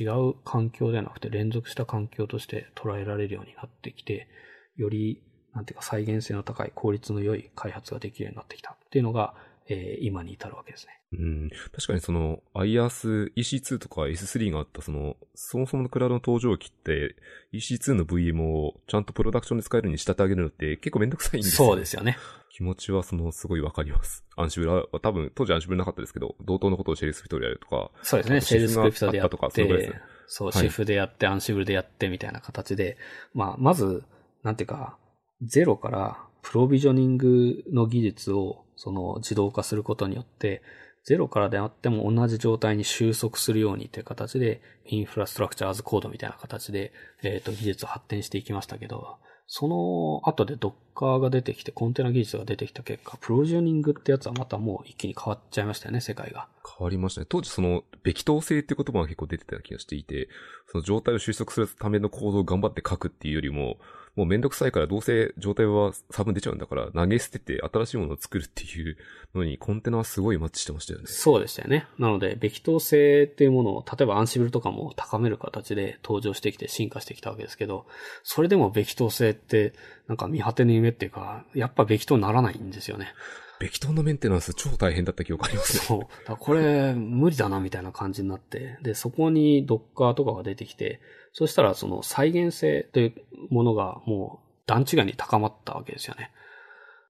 [0.00, 4.28] 違う環境ではなくて連続した環境として捉えられるようになってきて、
[4.76, 5.22] より、
[5.54, 9.34] なんていうか再現性の高い効率の良い開発ができるようになってきたっていうのが、
[9.68, 10.92] えー、今に至るわけですね。
[11.12, 11.50] うん。
[11.72, 17.16] 確かにその IaaS EC2 とか S3 があったその、そもそものクラウドの登場機って
[17.52, 21.70] EC2 の VM をちゃんとプロダクションで使えるように仕立て上げるのって結構めんどくさいんですよ、ね。
[21.70, 22.18] そうですよね。
[22.56, 24.24] 気持ちはその、すごいわかります。
[24.34, 27.90] アンシブルは、多分、当時アンシブルなかったですけど、同等のことをシェルスクリプトでやるとか。
[28.02, 29.30] そうですね、シェルスクリプトでやって。
[29.32, 30.00] とか、そうですね。
[30.26, 32.96] そう、シフでやって、アンシブルでやってみたいな形で、
[33.34, 34.04] まあ、まず、
[34.42, 34.96] なんていうか、
[35.42, 40.62] ゼロからプロビジョニングの技術をその自動化することによって、
[41.04, 56.48] ゼロからであっても同じ状態に収束するようにという形で、インフラストラクチャーズコードみたいな形で、えっ、ー、と、技術を発展していきましたけど、その後で Docker が出てきて、コンテナ技術が出てきた結果、プロジューニングってやつはまたもう一気に変わっちゃいましたよね、世界が。
[56.78, 57.26] 変わりましたね。
[57.28, 60.28] 当時その、べき等性って言葉が結構出てた気がしていて、
[60.66, 63.78] その状態を収束するための行動を頑張って書くっていうよりも、
[64.16, 68.96] もうめんどくさいからどうせ状態は差分出ちゃうんだから投げ捨てて新しいものを作るっていう
[69.34, 71.06] のにコンテナはすごいマッチしてましたよね。
[71.06, 71.86] そうでしたよね。
[71.98, 77.86] なので、べき当性っていうものを、例えばアンシブルとかも高める形で登場してきて進化してきたわけですけど、
[78.22, 79.74] それでもべき当性って
[80.08, 83.12] なんか見果てぬ夢っていうか、やっぱべき当ならないんですよね。
[83.58, 85.82] べき当のメンテナンス超大変だった記憶ありますね。
[85.82, 86.28] そう。
[86.28, 88.78] だこれ、無理だな、みたいな感じになって。
[88.82, 91.00] で、そこに Docker とかが出てきて、
[91.38, 93.14] そしたらその再現性という
[93.50, 96.30] ものがもう段違いに高まったわけですよね。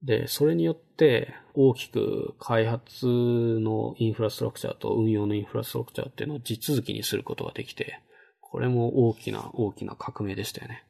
[0.03, 8.01] で、それによって大きく開発のインフラストラクチャーと運用のインフラストラクチャーっていうのを地続きにすることができて、
[8.41, 10.83] これも大きな大きな革命でしたよね。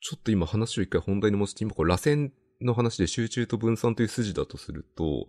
[0.00, 2.30] ちょっと今話を一回本題に戻して、今これ螺旋
[2.62, 5.26] の話で集中と分散という筋だとすると、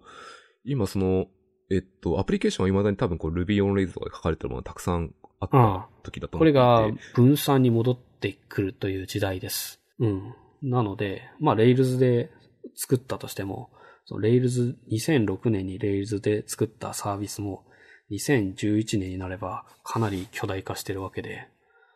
[0.63, 1.25] 今その、
[1.69, 9.81] えっと、アプリケーションは未だに多分こう Ruby on Rails とかで書かれてるものがたくさんあった時だと思ってこれが分散に戻ってくるという時代です。
[9.99, 10.35] うん。
[10.61, 12.31] なので、まあ、Rails で
[12.75, 13.69] 作ったとしても、
[14.05, 17.63] その Rails、2006年に Rails で作ったサービスも、
[18.11, 21.47] 2011年になればかなり巨大化してるわけで、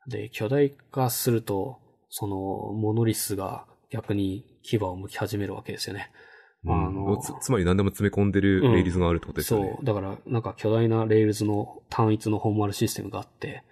[0.07, 1.79] で、巨大化すると、
[2.09, 2.35] その、
[2.73, 6.11] モノリスが逆に牙を剥き始めるわけですよね。
[6.67, 9.85] あのつ、つまり何でも詰め込んでるレイルズがあるってことですよね、うん、そう。
[9.85, 13.63] だから、なんか巨大なレイルズの単一の本丸システムがあって、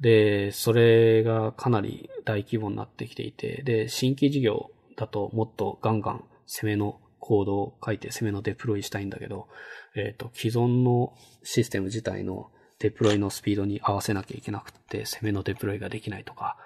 [0.00, 9.46] で、それがかなり大規模になってきていて、で、新規事業だともっとガンガン攻めのコードを書いて攻めのデプロイしたいんだけど、
[9.94, 16.56] えっ、ー、と、既存のシステム自体のデプロイのスピードに合わせなきゃいけなくて、攻めのデプロイができないとか、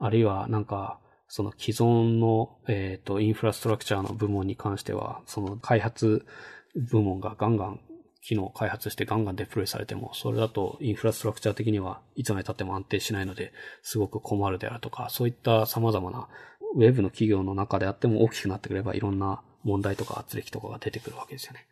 [0.00, 0.98] あるいはなんか、
[1.32, 6.26] その既存の、えっ、ー、と、インフラストラクチャーの部門に関しては、その開発
[6.74, 7.80] 部門がガンガン
[8.20, 13.52] 機能を開発してガンガンデプロイされても、それだとインフラストラクチャー的にはいつまで経っても安定しないので、
[13.82, 16.26] すごく困るであるとか、そういった様々な
[16.74, 21.64] ウェブの企業の中であっても大きくなってくればいろんな問題とか圧力とかが出てくるわけですよね。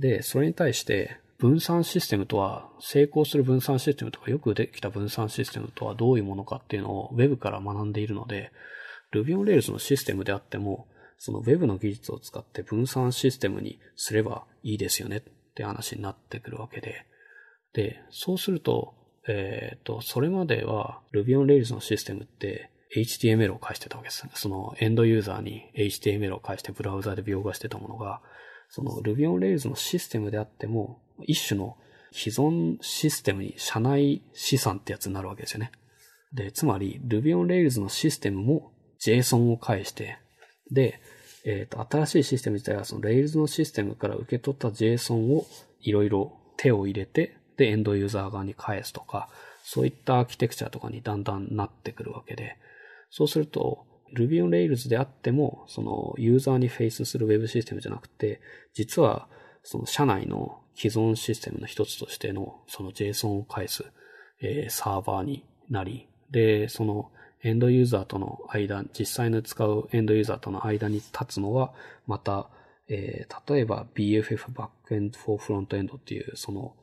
[0.00, 8.52] で、それに対して分散システムとは、成功する分散システムとかよくできた分散システムとはどういうものかっていうのを Web から学んでいるので、
[9.12, 10.88] Ruby on Rails のシステムであっても、
[11.18, 15.22] その Web の技術を使って分散システムにすればいいですよねっ
[15.54, 17.06] て話になってくるわけで、
[17.72, 18.94] で、そうすると、
[19.28, 24.26] えっ、ー、と、それまでは Ruby on Rails のシステムって HTML を返してたわけです。
[24.34, 28.20] そのエンドユーザーに HTML を返してブラウザで描画してたものが、
[28.68, 31.76] その Ruby on Rails のシステムであっても、一種の
[32.12, 35.72] 既存システムに社内資産ってやつになるわけですよね。
[36.32, 38.72] で、つまり Ruby on Rails のシステムも
[39.10, 40.18] JSON を返して、
[40.70, 41.00] で、
[41.44, 45.46] えっ、ー、と、新しいシステム自体はその Rails のシステムから受け取った JSON を
[45.80, 49.28] いろいろ手を入れて、で、エンドユーザー側に返すとか、
[49.62, 52.56] そういったアーキテクチャとかにだんだんなってくるわけで、
[53.10, 58.40] そうすると、Ruby on Rails であっても、そのユーザーにフェイスする Web システムじゃなくて、
[58.74, 59.28] 実は
[59.62, 63.84] その社内の既存システムの一つとしてのその JSON を返す、
[64.40, 67.10] えー、サーバーになり、で、その
[67.42, 71.72] エンドユーザーとの間、実際に使うエンドユーザーとの間に立つのは、
[72.06, 72.48] また、
[72.88, 76.74] えー、例えば BFF バックエンド for フロントエンドっていう、その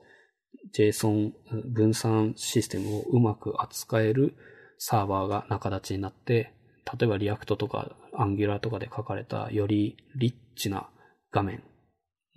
[0.78, 1.32] JSON
[1.66, 4.36] 分散システムをうまく扱える
[4.78, 6.54] サーバーが仲立ちになって、
[7.00, 10.90] 例えば React とか Angular とかで書かれたよりリッチな
[11.32, 11.64] 画面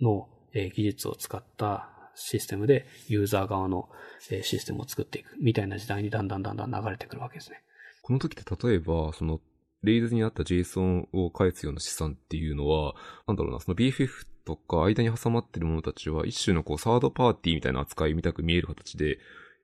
[0.01, 3.89] の技術を使ったシステムでユーザー側の
[4.19, 7.61] システムを作っていくみたいな時代にだんだんだんだん流れてくるわけですね。
[8.07, 9.41] この時って例えば、その、
[9.83, 12.95] Rails にあった JSON を返すような資産っていうのは、
[13.27, 14.07] なんだろうな、その BFF
[14.45, 19.19] とか間に挟まってるものたちは一種のこうサードパーティーみたいな扱いみたく見える形で、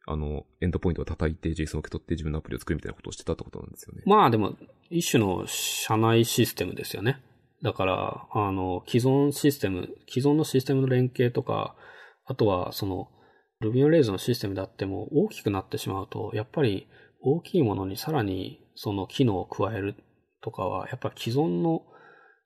[0.05, 4.01] あの、エンドポイントを叩いて JSON を受け取って自分のアプリを作るみたいなことをしてたってことなんですよね。
[4.05, 4.57] まあでも、
[4.89, 7.23] 一種の社内システムですよね。
[7.61, 11.77] だから、あの、既存システム、既存のシステムの連携とか、
[12.25, 13.07] あとはその、
[13.61, 16.89] Ruby on Rails のシステムであっても大きくなってしまうと、やっぱり
[17.23, 19.95] 大きいものにさらにその機能を加える
[20.41, 21.83] とかは、やっぱり既存の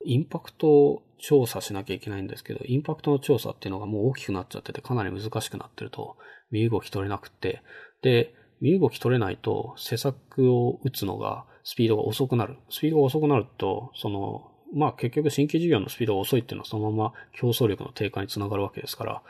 [0.04, 6.16] インパクトを調査しなきゃいけないんですけど、インパクトの調査っていうのがもう大きくなっちゃっててかなり難しくなってると、
[6.50, 7.62] 身動き取れなくて、
[8.02, 12.56] で、身動き取れないと施策を打つのがスピードが遅くなる。
[12.70, 19.22] スピードが遅くなると、その、まあ結局新規事業のスピードが遅いっていうのはそのまま競争力の低下につながるわけですから、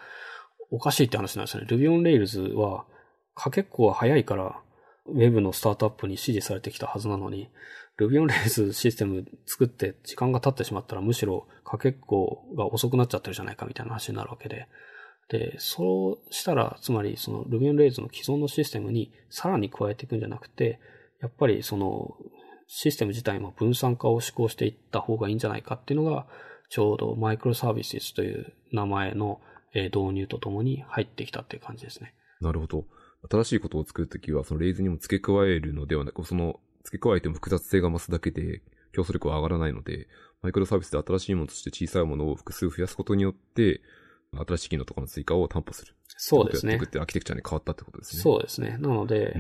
[0.71, 1.69] おかしいって話なんですよね。
[1.71, 2.85] Ruby on Rails は、
[3.35, 4.61] かけっこは早いから、
[5.09, 7.51] ウェブのスタートアップに支持されてきたはずなのに、
[7.99, 14.69] Ruby on Rails システム作って時間が経ってしまったらむしろかけっこが遅くなっちゃってるじゃないかみたいな話になるわけで。
[15.29, 20.81] で、そうしたら、つまりその Ruby on Rails の既存のシステムにさらに加えていくんじゃなくて、
[21.21, 22.17] やっぱりその
[22.69, 26.27] システム自体も分散化を施行していった方がいいんじゃないかっていうのが、
[26.71, 29.41] ちょうどマイクロサービスという名前の
[29.75, 32.15] 導入とともに入ってきたっていう感じですね。
[32.41, 32.85] なるほど。
[33.31, 38.63] 新しいことを作るときは、そのレイズにも付け加えるのではなく、その付け加えても複雑性が増すだけで
[38.93, 40.09] 競争力は上がらないので、
[40.43, 43.81] マイクロサービスで新しいものとして小さいものを複数増やすことによって、
[44.33, 45.95] 新しい機能とかの追加を担保する。
[46.07, 46.77] そうですね。
[46.77, 48.23] ってってアーキテクチャに変わったってことですね。
[48.23, 48.77] そうですね。
[48.79, 49.39] なので、あ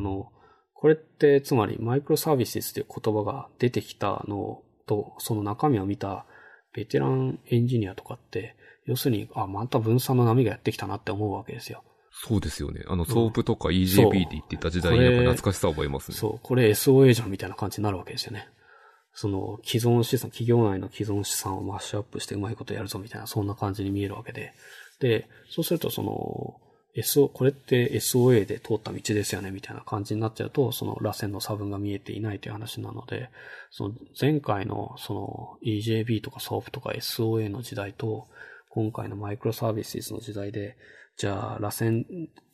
[0.00, 0.30] の、
[0.74, 6.24] これってつまりマイクロサービスっていう言葉が出てきたのと、その中身を見た
[6.72, 8.54] ベテランエンジニアとかって、
[8.84, 11.82] 要するに、あ、また分散の波がやってきたなって思うわけですよ。
[12.20, 12.82] そうですよね。
[12.88, 16.16] あの、 SOAP とか EJB って言ってた時代に懐かしさを覚えますね。
[16.16, 18.48] そう、これ SOA じゃんみたいな感じになるわけですよね。
[19.12, 24.52] その、既存資産、企業内の既存資産をマッシュアップしてうまいことやるぞみたいな、そんな感じに見えるわけで。
[25.00, 26.60] で、そうするとその、
[26.96, 33.30] SO、これって SOA で通った道ですよね、みたいな感じになっちゃうと、その螺旋の差分が見えていないという話なので、
[33.70, 38.26] その前回のその EJB とか SOAP とか SOA の時代と、
[38.70, 40.76] 今回のマイクロサービスの時代で、
[41.18, 42.04] じゃあ、螺旋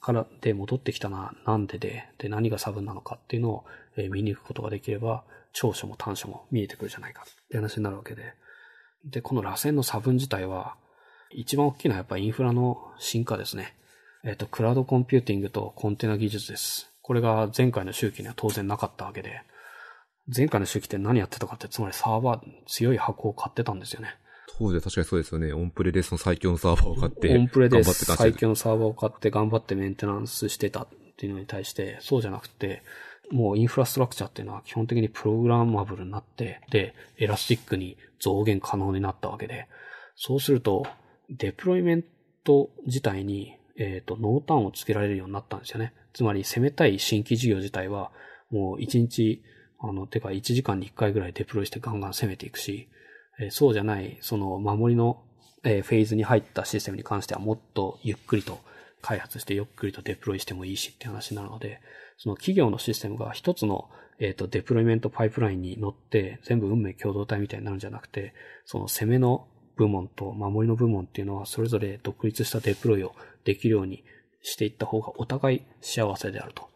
[0.01, 3.65] からで戻ってきたな、なんでで、で、何が差分なのかっていうのを、
[4.11, 8.33] 見に行くことができれば、長所も短所も見えてくるじゃないかって話になるわけで。
[9.05, 10.77] で、この螺旋の差分自体は、
[11.31, 13.77] 一番大きいのはやっぱインフラの進化ですね。
[14.25, 16.91] えっ、と、クラウドコンピューティングとコンテナ技術です。
[17.03, 19.43] これが前回の周期には当然なかったわけで、
[20.35, 24.17] 前回の周期って何やってたかって、つまりサーバー、強い箱を買ってたんですよね。
[24.59, 25.53] 当時は確かにそうですよね。
[25.53, 27.37] オンプレでその最強のサーバーを買って。
[27.37, 32.83] オンプレで最強のサーバーを買って頑張ってメンテナンスしてたっていうのに対して、そうじゃなくて、
[33.31, 39.67] もうインフラストラクチャーっていうのは基本的にプログラマブルになって、で、エラスティックに増減可能になったわけで、
[40.17, 40.87] そうすると、
[41.31, 42.05] デプロイメン
[42.45, 45.93] ト自体にえっ、ー、と、濃淡をつけられるようになったんですよね。
[46.13, 48.13] つまり、攻めたい新規事業自体は、
[48.51, 49.43] もう1日、
[49.81, 52.89] あの、てか1時間に1回ぐらいデプロイしてガンガン攻めていくし、
[53.51, 55.23] そうじゃない、その守りの、
[55.63, 58.61] フェーズに入ったシステムに関してはもっとゆっくりと
[59.01, 61.81] 開発してゆっくりとデプロイしてもいいしって話になるので、
[62.19, 68.35] その企業のシステムが一つの、え、ー、と、デプロイメントパイプラインに乗って全部運命共同体みたいになるんじゃなくて、
[68.67, 73.15] その攻めの部門と守りの部門っていうのはそれぞれ独立したデプロイを
[73.45, 74.05] できるように
[74.43, 76.69] していった方がお互い幸せであると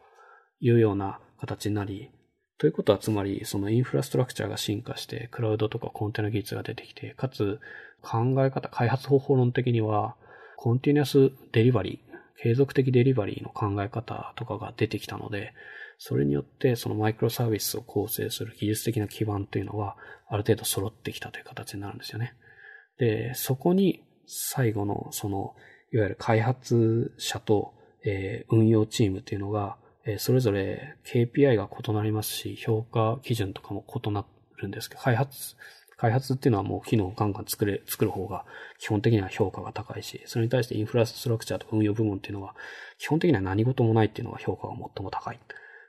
[0.60, 2.10] いうような形になり、
[2.58, 7.60] ということはつまりそのインフラストラクチャーが進化してクラウドとかコンテナ技術が出てきて、かつ
[8.02, 10.16] 考え方、開発方法論的には
[10.56, 15.54] コンティニアスデリバリー、継続的デリバリーの考え方とかが出てきたので、
[15.98, 19.96] それによってそのマイクロサービスを構成する技術的な基盤というのは
[20.28, 22.34] ある程度揃ってきたという形になるんですよね。
[22.98, 25.54] で、そこに最後のその
[25.92, 27.72] いわゆる開発者と、
[28.04, 29.76] えー、運用チームっていうのが、
[30.14, 34.24] え、それぞれ KPI が異なりますし、評価基準とかも異な
[34.56, 35.56] るんですけど、開発、
[35.96, 38.44] 開発っていうのはもう機能をガンガン作れ、作る方が
[38.78, 42.54] 基本的には評価が高いし、それに対してインフラストラクチャーと運用部門っていうのは
[42.98, 45.38] 基本的には何事もないっていうのが評価が最も高いっ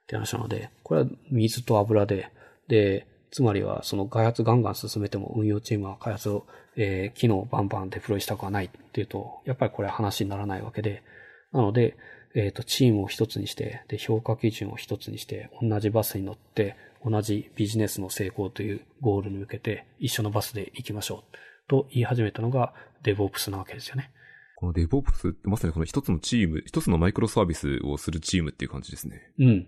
[0.07, 2.32] て話なので、これは水と油で、
[2.67, 6.45] で、つまりはその開発ガンガン進めても運用チームは開発を
[6.82, 11.03] えー、機能をバンバンデプロイしたくはないっていうと、やっぱりこれは話にならないわけで、
[11.51, 11.97] なので、
[12.36, 21.38] えっ、ー、と、チームを一つにして、で、評価基準を一つにして、同じバスに乗って、同じビジネスの成功というゴールに向けて、一緒のバスで行きましょう。
[21.68, 22.74] と言い始めたのが、
[23.04, 24.12] デボ o p s なわけですよね。
[24.56, 29.32] このデボ o p s ってまさにこの一つのチーム、一つのマイクロサービスをするチームっていう感じですね。
[29.40, 29.68] うん。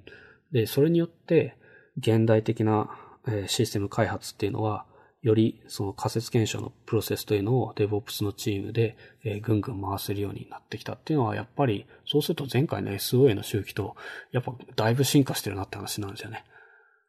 [0.51, 1.55] で、それによって、
[1.97, 2.89] 現代的な、
[3.27, 4.85] えシステム開発っていうのは、
[5.21, 13.95] よりその仮説検証のプロセスというのを DevOps のチームで、えー、ぐんぐん回せるようになってきたっていうのは、やっぱり、そうすると前回の SOA の周期と、
[14.31, 16.43] やっぱだいぶ進化してるなって話なんですよね。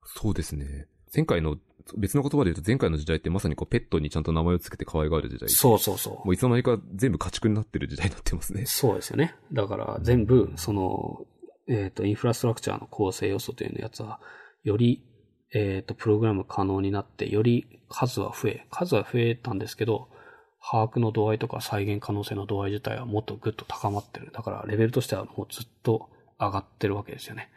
[0.04, 0.88] そうですね。
[1.14, 1.56] 前回の、
[1.96, 5.48] 別の言葉で言うと前回の時代ってまさにこうペットにちゃんと名前を付けて可愛がる時代。
[5.48, 6.14] そうそうそう。
[6.16, 8.66] もういつの間にか全部家畜になってる時代になってますね。
[8.66, 9.34] そうですよね。
[9.52, 11.26] だから全部、その、
[11.66, 14.20] えっ、ー、と、インフラストラクチャーの構成要素というやつは、
[14.62, 15.02] より
[15.54, 20.08] えっ、ー、と、プログラム可能になって、より数は増え、数は増えたんですけど、
[20.60, 24.30] 把握の度合いとか再現可能性の度合い自体はもっとぐっと高まってる。
[24.32, 27.50] だからレベルとしてはもうずっと上がってるわけですよね。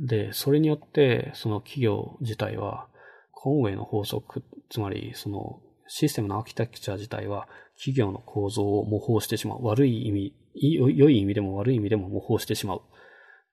[0.00, 2.88] で、それによって、その企業自体は、
[3.30, 7.46] コンウェイの法則、つまりそのシステムのアーキテクチャ自体は
[7.76, 9.58] 企業の構造を模倣してしまう。
[9.62, 12.82] 悪い意味、良い意味でも悪い意味でも模倣してしまう。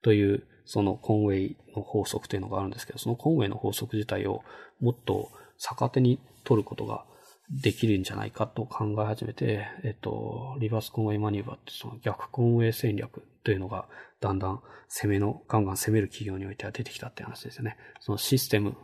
[0.02, 4.42] という、そのコンウェイの法則というのがあるんですけど、そのコンウェイの法則自体を
[4.80, 5.30] もっと
[5.62, 7.06] 逆手に取ることが
[7.50, 13.86] できるんじゃないかと考え始めて、えっと、リバースコンウェイマニューバーってその逆コンウェイ戦略というのが
[14.22, 17.78] だんだん攻めの、ガンガン攻める企業においては出てきたって話ですよね。
[18.00, 18.76] そのシステム、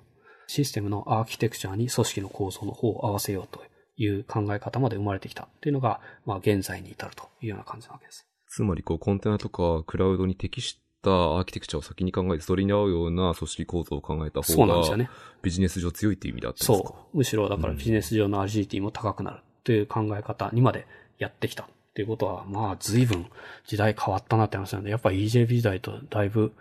[0.48, 3.62] システムのアーキテクチャに組織の構造の方を合わせようと
[3.98, 8.26] いう考え方まで生まれてきたっていうのが、まあ現在に至るというような感じなわけです。
[8.48, 15.08] つまりこうコンテナとかクラウドに適したアーキテクチャを先に考えて、それに合うような組織構造を考えた方が。
[15.44, 16.88] ビジネス上強いっていう意味だったんですか？
[16.90, 17.18] そう。
[17.18, 20.88] むしろだからビジネス上のアジリティも高くなるという考え方にまで
[21.20, 23.28] やってきたっていうことは、まあ随分
[23.68, 26.54] 時代変わったなって話なので、やっぱ EJB 時代とだいぶ、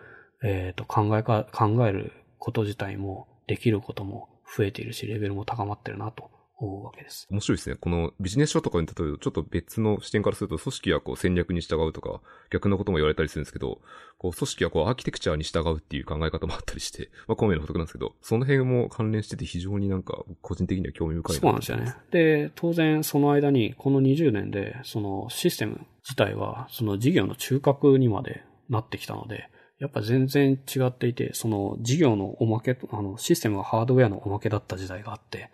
[0.43, 7.27] えっ、と考えか、考えること自体もできることも増えているし、レベルも高まってるなと思うわけです。
[7.31, 7.77] 面白いですね。
[7.77, 13.81] このビジネス書とかに例えばちょっと別の視点からすると、組織はこう戦略に従うとか、逆のことも言われたりするんですけど、
[14.19, 21.95] こう組織はこうアーキテクチャに従うっていう考え方もあったりして、 まあ、孔明の補足なんですけど、その辺も関連してて非常になんか個人的には興味深いそうなんですよね。
[22.11, 35.51] で、当然その間に、この20年で、そのシステム自体は、その事業の中核にまでなってきたので、やっぱ全然違っていて、その事業のおまけ、あの、システムはハードウェアのおまけだった時代があって、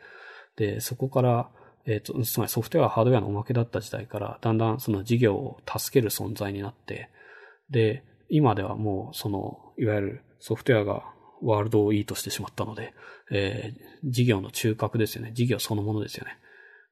[0.56, 1.50] で、そこから、
[1.84, 7.10] えっ、と、つまりソフトウェアハードウェアのおまけだった時代から、だんだんその事業を助ける存在になって、
[7.70, 11.02] で、今ではもうその、いわゆるソフトウェアが
[11.42, 12.94] ワールドをイートしてしまったので、
[13.30, 15.30] えー事業の中核ですよね。
[15.32, 16.36] 事業そのものですよね。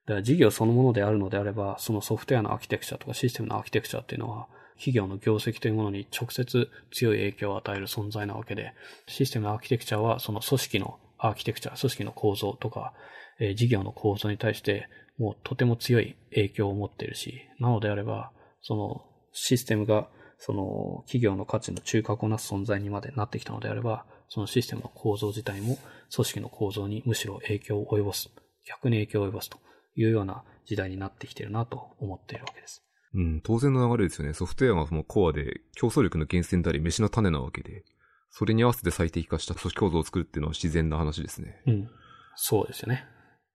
[0.06, 8.72] だから事業そのものであるのであれば、そのソフトウェアのアーキテクチャとかシステムのアーキテクチャっていうのは、企業の業績というものに直接強い影響を与える存在なわけで、
[9.06, 12.94] システムのアーキテクチャはその組織のアーキテクチャ、組織の構造とか、
[13.40, 14.88] えー事業の構造に対して、
[15.18, 18.30] もうとても強い影響を持っているし、なのであれば、
[18.62, 25.78] そのシステムがその企業の価値の中核をなす存在にまでなってきたのであれば、そのシステムの構造自体も
[26.14, 28.30] 組織の構造にむしろ影響を及ぼす。
[28.66, 29.58] 逆に影響を及ぼすと
[29.96, 32.82] いうような時代になってきているなと思っているわけです。
[33.12, 34.34] うん、当然の流れですよね。
[34.34, 37.84] ソフトウェアがそのコアで競争力の源泉であり飯の種なわけで、
[38.30, 41.60] それに合わせて最適化した組織構造を作るっていうのは自然な話ですね。
[41.66, 41.90] うん。
[42.36, 43.04] そうですよね。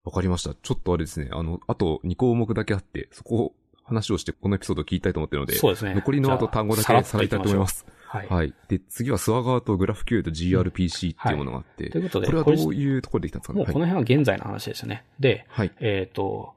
[0.06, 0.53] わかりました。
[0.53, 1.30] ちょっとあれですね。
[1.32, 3.53] あの、あと2項目だけあって、そこを
[3.84, 5.95] 話をしてこのエピソードを聞きたいと思ってるので、そうですね。
[5.95, 7.68] 残りのあと単語だけさらいたいと思いま。
[7.68, 7.86] す。
[8.08, 8.28] はい。
[8.28, 8.53] はい。
[8.68, 13.60] で、次はスワガーとグラフ Q と GRPC っていうものがあって、ということでこれはどういうところでできたんですかね？
[13.60, 15.03] もうこの辺は現在の話ですよね。
[15.20, 15.72] で、はい。
[15.80, 16.53] えっ、と、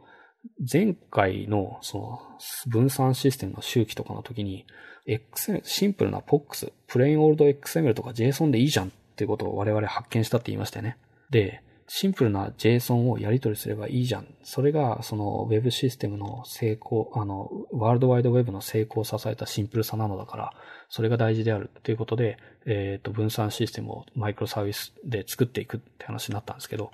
[0.71, 2.21] 前回のその
[2.69, 4.67] 分散システムの周期とかの時に、
[5.07, 10.97] XML、シンプルな POX、プレインオールド XML とか JSON でいいじゃんっていうことを我々発見したって言いましたよね。
[11.31, 14.27] で、シンプルな JSON をやり取りすればいいじゃん。
[14.43, 20.53] それが、その Web システムの成功、あの、ワールドワイドウェブの成功を支えたシンプルさなのだから、
[20.91, 22.37] それが大事であるっていうことで、
[22.67, 26.93] えっ、と、分散システムをマイクロサービスで作っていくって話になったんですけど、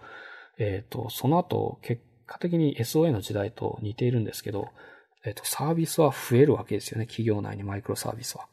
[0.58, 4.68] えっ、と、その後、結果的に SOA の時代と似ているんですけど、
[5.24, 7.06] えっ、と、サービスは増えるわけですよね。
[7.06, 8.46] 企業内にマイクロサービスは。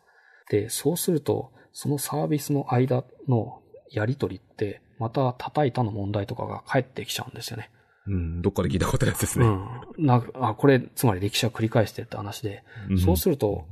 [0.50, 3.62] で、そうすると、そのサービスの間の
[3.92, 7.72] やりとりって、また叩いたの問題とかが返ってきちゃうんですよね。
[8.08, 9.45] うん、どっかで聞いたことあるやつですね。
[9.45, 10.06] うん。
[10.06, 13.66] なあ、これ、つまり歴史は繰り返してるって話で、んそうすると、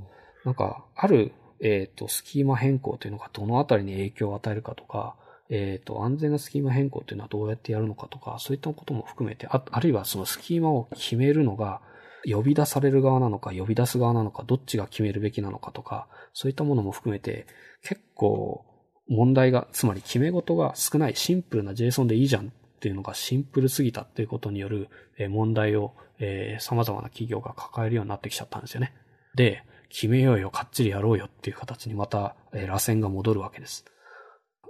[0.43, 5.15] なんか、ある、えっ、と、スキーマ変更というのがどのあたりに影響を与えるかとか、
[5.49, 11.81] えっ、と、安全なスキーマ変更というのはどうやってやるのかとか、そういったことも含めて、ああるいはそのスキーマを決めるのが、
[12.25, 17.47] 呼び出される側なのか、呼び出す側なのか、どっちが決めるべきなのかとか、そういったものも含めて、
[17.81, 18.65] 結構、
[19.09, 22.49] 問題が、つまり決め事が少ないシンプルな JSON でいいじゃんっ
[22.79, 24.87] ていうのがシンプルすぎたっていうことによる
[25.29, 28.93] 問題を、えー様々な企業が抱えるようになってきちゃったんですよね。
[29.35, 33.85] で、決めようよ、かっちりやろうよっていう形にまた、えー螺旋が戻るわけです。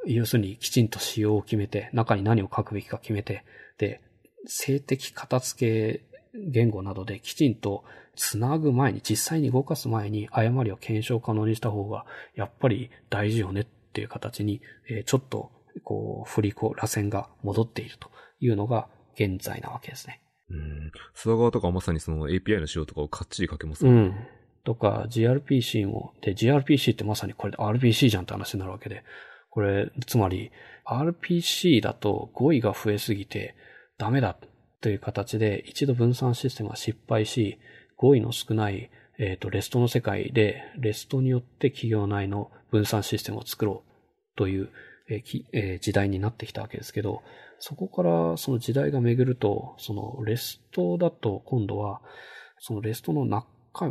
[0.06, 3.44] 要するにきちんと仕様を決めて、中に何を書くべきか決めて、
[3.78, 4.02] で、
[4.46, 7.84] 性的片付け言語などできちんと
[8.16, 12.06] つなぐ前に、実際に動かす前に誤りを検証可能にした方が、
[12.36, 13.66] やっぱり大事よねっ
[14.00, 15.52] ていう形に、えーちょっと、
[15.84, 18.10] こう、振り子、螺旋が戻っていると
[18.40, 20.22] いうのが現在なわけですね。
[20.50, 20.92] うん。
[21.14, 24.16] スワガーとかはまさにその API の仕様とかをかっちり書けますもんうん。
[24.64, 29.04] とか、GRPC も、で、GRPC ってまさにこれ RPC じゃんって話になるわけで、
[29.50, 30.52] これ、つまり、
[30.86, 33.56] RPC だと語彙が増えすぎて
[33.98, 34.36] ダメだ
[34.82, 37.60] という形で、一度分散システムが失敗し、
[37.98, 43.89] 語彙の少ない、えっ、と、レストの世界で、レストによって企業内の分散システムを作ろう
[44.40, 44.70] という、
[45.82, 47.24] 時代になってきたわけですけど、
[47.60, 52.00] そこからその時代が巡ると、そのレストだと今度は、
[52.60, 53.48] そのレストの中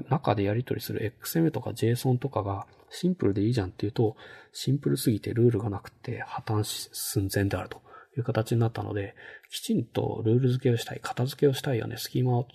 [0.09, 4.17] 中でやり取りする XM とか JSON とかがシンプルでいいじゃんっていうと、
[4.53, 7.83] シンプルすぎてルールがなくて破綻寸前であると
[8.17, 9.15] いう形になったので、
[9.51, 12.47] きちんとルール付けをしたい、片付けをしたいよね、スキーマを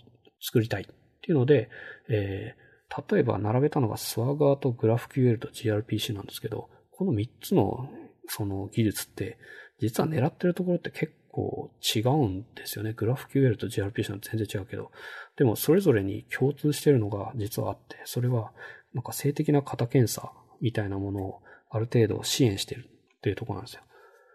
[0.41, 0.85] 作りたいっ
[1.21, 1.69] ていうので、
[2.09, 7.89] えー、例えば並べたのが Swagger と GraphQL と gRPC なんですけど、この3つの
[8.27, 9.37] その技術って、
[9.79, 12.91] 実は狙ってるところって結構違うんですよね。
[12.91, 14.91] GraphQL と gRPC は全然違うけど。
[15.35, 18.51] でもそれぞれに共通してるのが実はあって、それは
[18.93, 22.85] なんか性的な型検査みたいなものをある程度支援してる
[23.17, 23.81] っていうとこなんですよ。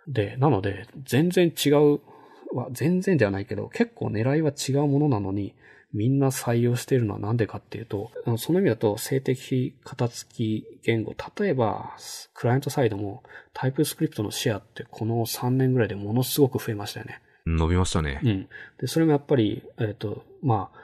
[0.08, 2.00] で、なので全然違う、
[2.54, 5.54] は全然ではないけど、結構狙いは違うものなのに、
[5.92, 11.96] みんな採用しているのはなんでかっていうと、その意味だと静的型付き言語、例えば、
[12.34, 13.22] クライアントサイドも
[13.54, 17.22] タイプスクリプトのシェアってこの3年ぐらいでものすごく増えましたよね。
[17.46, 18.20] 伸びましたね。
[18.22, 18.48] うん。
[18.78, 20.78] で、それもやっぱり、えっ、ー、と、まあ、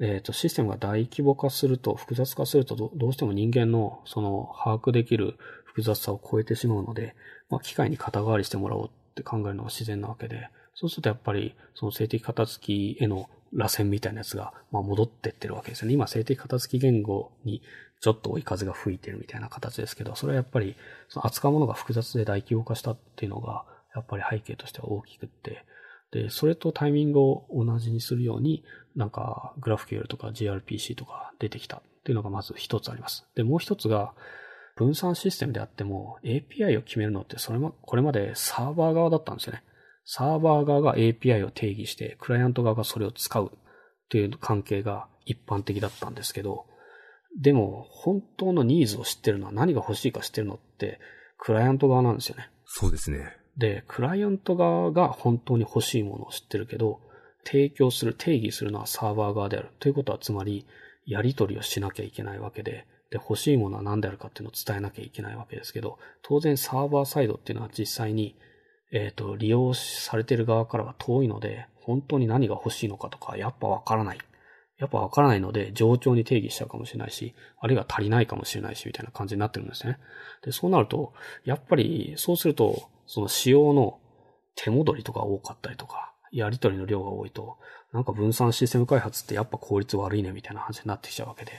[0.00, 7.14] えっ、ー、と、システムが大規模化すると、複雑化するとど、どうしても人間の、その、把握できる複雑さを超えてしまうので、
[7.48, 15.94] まあ、機械に肩代わりしてもらおうって考えるのが自然なわけで、そうするとやっぱり、その静的型付きへの螺旋みたいなやつが、まあ、戻ってってるわけですよね。
[15.94, 17.62] 今、静的片付き言語に
[18.00, 20.76] ちょっと追い風が吹いてるみたいな形ですけど、それはやっぱり、
[21.08, 23.64] その扱うものが複雑で大規模化したっていうのが、
[23.94, 25.64] やっぱり背景としては大きくって、
[26.12, 28.64] で、それとタイミングを同じにするように、
[28.96, 33.26] なんか、グラフ QL とか gRPC とか出てきたっていうのがまず一つあります。
[33.34, 34.14] で、もう一つが、
[34.76, 39.62] 分散システムであっても API を決めるのってそれも、これまでサーバー側だったんですよね。
[40.12, 43.58] サーバー側が API を定義して、クライアント側がそれを使うっ
[44.08, 46.66] ていう関係が一般的だったんですけど、
[47.40, 50.98] でも、本当のニーズを知ってるのは何が欲しいか知ってるのって、
[51.38, 52.50] クライアント側なんですよね。
[52.64, 53.36] そうですね。
[53.56, 56.98] で、クライアント側が本当に欲しいものを知ってるけど、
[57.44, 59.68] 提供する、定義するのはサーバー側である。
[59.78, 60.66] ということは、つまり、
[61.06, 68.34] やり取りをしなきゃいけないわけで、で、欲しいものは何であるかっていうのを伝えなきゃいけないわけですけど、当然サーバーサイドっていうのは実際に
[68.92, 74.18] えっ、ー、と、利用されてる側からは遠いので、本当に何が欲しいのかとか、やっぱわからない。
[74.78, 79.98] やっぱわからないので、冗長に定義しちゃうかもしれないし、あるいは足りないかもしれないし、みたいな感じになってるんですね。
[80.42, 81.12] で、そうなると、
[81.44, 83.98] やっぱり、そうすると、その仕様の
[84.54, 87.58] 手戻りとか多かったりとか、やり取りの量が多いと、
[87.92, 91.52] なんか分散システム開発ってやっぱ効率悪いね、みたいな話になってきちゃうわけで。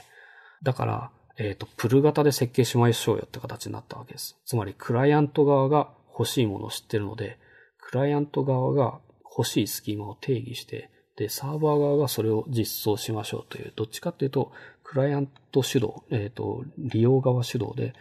[0.62, 4.38] だから、えっ、ー、と、プル型で設計しましょうよって形になったわけです。
[4.44, 7.38] つまり、クライアント側が欲しいものを知ってるので、
[7.78, 14.52] クライアント側が欲しいスキーマを定義して、で、サーバー側がそれを実装しましょうという、どっちかっていうと、
[14.82, 17.94] クライアント主導、えっ、ー、と、利用側主導で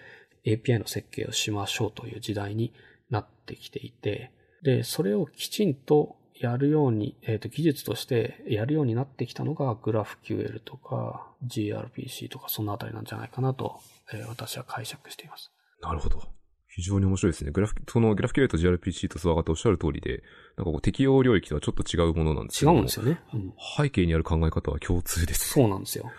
[0.45, 2.73] API の設計をしましょうという時代に
[3.09, 4.31] なってきていて、
[4.63, 13.79] で、それをきちんとやるように、えっ、ー、と、技術としてやるようになってきたのが GraphQL とか gRPC とかそのあたりなんじゃないかなと、
[14.13, 15.51] えー、私は解釈しています。
[15.81, 16.40] なるほど。
[16.73, 17.51] 非常に面白いですね。
[17.51, 20.23] グラフ、そのグラフキュレート GRPC とスワガとおっしゃる通りで、
[20.55, 23.53] なんかこう適用領域とはちょっと違うものなんですよ違うんですよね、うん。
[23.77, 25.49] 背景にある考え方は共通です。
[25.49, 26.09] そうなんですよ。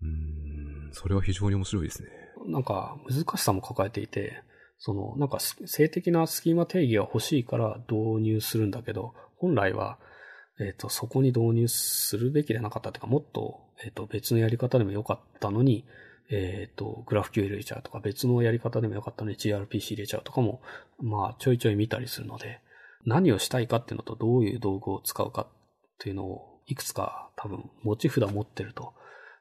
[0.00, 2.08] うん、それは非常に面白いですね。
[2.46, 4.42] なんか難しさも抱えていて、
[4.78, 9.98] その、なんか性的なスキーマ定義が欲しいから導入するんだけど、本来は、
[10.60, 15.84] えっ、ー、と、そこに導入するべきでなかったというか、もっと、えっ、ー、と、別のやり方でもよかったのに、
[16.30, 20.60] えっ、ー、と、グラフ Q 入れちゃうとか、別のやり方でもよかったのに GRPC 入れちゃうとかも、
[21.00, 22.60] まあ、ちょいちょい見たりするので、
[23.06, 25.46] 何をしたいかっていうのとどういう道具を使うかっ
[25.98, 28.92] ていうのを、いくつか多分、持ち札持ってると、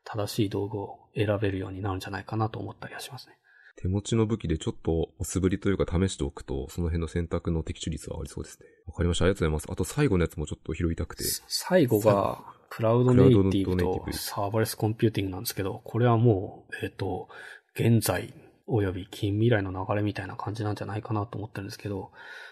[0.05, 3.37] 正しい道具を選べるようになるんじゃないかなと思ったりはしますね。
[3.75, 8.65] 手持ちの武器でちょっと素振りというか試しておくと、その辺の選択の的中率はありそうですね。
[8.87, 9.25] わかりました。
[9.25, 9.71] ありがとうございます。
[9.71, 11.23] あと最後のやつもちょっと拾いたくて。
[11.47, 17.29] 最後が、クラウドネイティブとサーバレスコンピューティングなんですけど、これはもう、えっ、ー、と、
[17.75, 18.33] 現在
[18.67, 22.11] 及び近未来の流れみたいな感じなんじゃないかなと思ってるんですけど、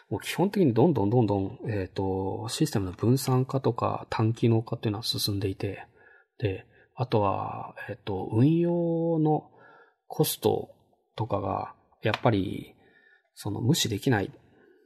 [0.09, 5.85] もう基本的にどんどんどんどん、えっ、ー、と、システムの分散化とか単機能化っていうのは進んでいて、
[6.37, 6.65] で、
[6.95, 9.49] あとは、えっ、ー、と、運用の
[10.07, 10.69] コスト
[11.15, 11.73] とかが、
[12.03, 12.75] やっぱり、
[13.33, 14.31] その無視できない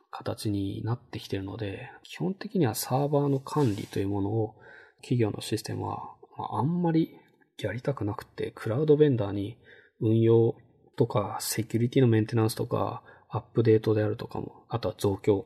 [0.09, 4.55] 形になってきてるので、基本的にはサーバーの管理というものを
[5.01, 7.17] 企業のシステムは、あんまり
[7.57, 9.57] やりたくなくて、クラウドベンダーに
[10.01, 10.55] 運用
[10.95, 15.45] とか、セキュリティのメンテナンスとか、アップデートであるとかも、あとは増強、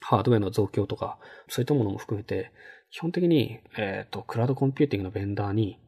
[0.00, 1.18] ハードウェアの増強とか、
[1.48, 2.52] そういったものも含めて、
[2.90, 5.78] 基本的に、えっ、ー、と、クラウドコンピューティングのベンダーに、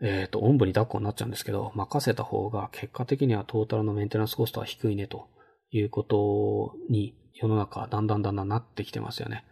[0.00, 5.28] えっ、ー、と、おんぶに抱っこになっちゃうんですけど、任せた方が結果的にはトータルのメンテナンスコストは低いねと
[5.70, 9.44] いうことに世の中だんだんだんだんなってきてますよね。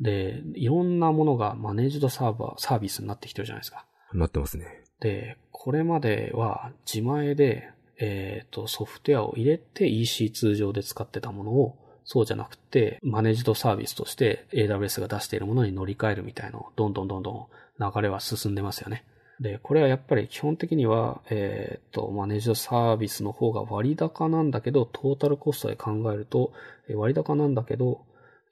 [0.00, 3.84] で、いろんなものがマネージドサーバー、サービスになってきてるじゃないですか。
[4.12, 4.82] なってますね。
[5.00, 17.46] で、これまでは自前で、えっ、と、ソフトウェアを入れて EC2 上で使ってたものを、そうじゃなくて、マネージドサービスとして AWS が出しているものに乗り換えるみたいな、どんどんどんどん
[17.78, 19.04] 流れは進んでますよね。
[19.40, 26.52] で、これはやっぱり基本的には、えっ、と、マネージドサービスの方が割高なんだけど、トータルコストで考えると、
[26.94, 28.02] 割高なんだけど、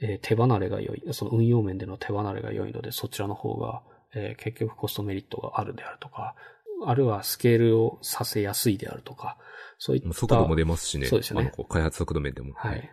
[0.01, 3.83] えー、手離れが良い、その運用面での手離れが良いので、そちらの方が、
[4.15, 6.35] えー、結局コストメリットがあるであるとか、
[6.85, 9.39] あるいはスケールをさせやすいであるとか、
[9.79, 10.13] そういった。
[10.13, 11.07] 速度も出ますしね。
[11.07, 11.53] そうですよね。
[11.69, 12.53] 開発速度面でも。
[12.55, 12.91] はい。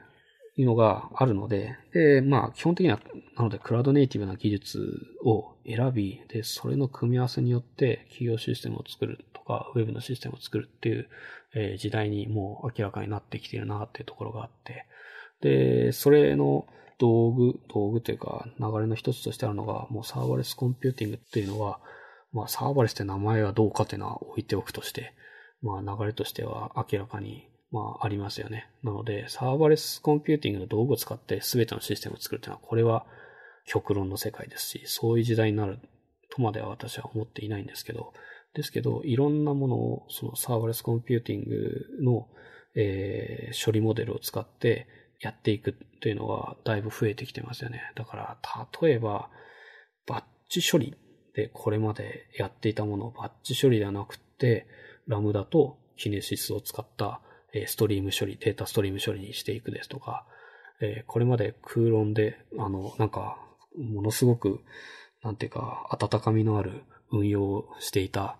[0.55, 2.99] いうのがあるので、で、まあ、基本的には、
[3.35, 4.79] なので、クラウドネイティブな技術
[5.23, 11.09] を選び、で、それの組み合わせによって企業システムを作るとか、ウェブのシステムを作るっていう、
[11.55, 14.85] えー、時代にもう明らかになってきているなっていうところがあって、
[15.41, 16.67] で、それの
[16.97, 21.79] 道具、道具というか、流れの一つとしてあるのが、もうサーバレスコンピューティングっていうのは、
[22.31, 25.13] まあ、サーバレスって名前はどうかっていうのは置いておくとして、
[25.61, 28.69] まあ、流れとしては明らかにまあ、ありますよね。
[28.83, 33.03] なので、サーバレスコンピューティングの道具を使って全てのシステムを作るというのは、これは
[33.65, 35.79] 極論の世界ですし、そういう時代になる
[36.29, 38.13] とまでは私は思っていないんですけど、
[38.53, 42.27] ですけど、いろんなものを、そのサーバレスコンピューティングの、
[42.75, 44.87] えー、処理モデルを使って
[45.23, 47.81] やっていくというのはだいぶ増えてきてますよね。
[47.95, 48.37] だから、
[48.81, 49.29] 例えば、
[50.05, 50.95] バッチ処理
[51.33, 54.67] でこれまでやっていたものをバッチ処理ではなくて、
[55.07, 57.21] Lambda と Kinesis を使った
[57.67, 60.25] ストリーム処理、データストリーム処理にしていくですとか、
[61.07, 63.37] これまで cron で、あの、なんか、
[63.77, 64.59] ものすごく、
[65.23, 68.37] なんていうか、温かみのある運用をしていた、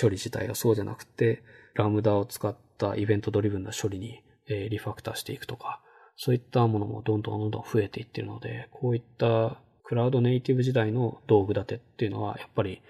[0.00, 1.42] 処理自体がそうじゃなくて、
[1.74, 5.80] ラムダを使ったイベントドリブンな処理に、リファクターしていくとか、
[6.16, 12.82] そういったものもどんどんどんどん増えていってるので、こういったクラウドネイティブ時代の道具立てっていうのは、やっぱり、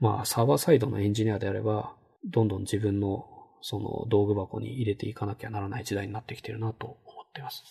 [0.00, 1.94] まあ、サーバーサイドのエンジニアであれば、
[2.24, 3.26] どんどん自分の
[3.60, 7.62] その道具箱に入れていかなきゃならない時代になってきてるなと思っています。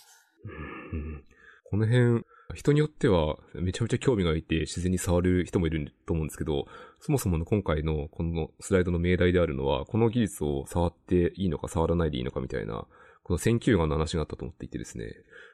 [0.43, 1.23] うん、
[1.69, 2.23] この辺、
[2.55, 6.65] 人によってはめちゃめちゃ興味がいて自然に触る人もいると思うんですけど、
[6.99, 12.85] そもそもの今回のこのスライドの命題であるのは、この技術を触っていいのか触らないでいいのかみたいな、
[13.31, 15.05] この選球眼の話があったと思っていてですね、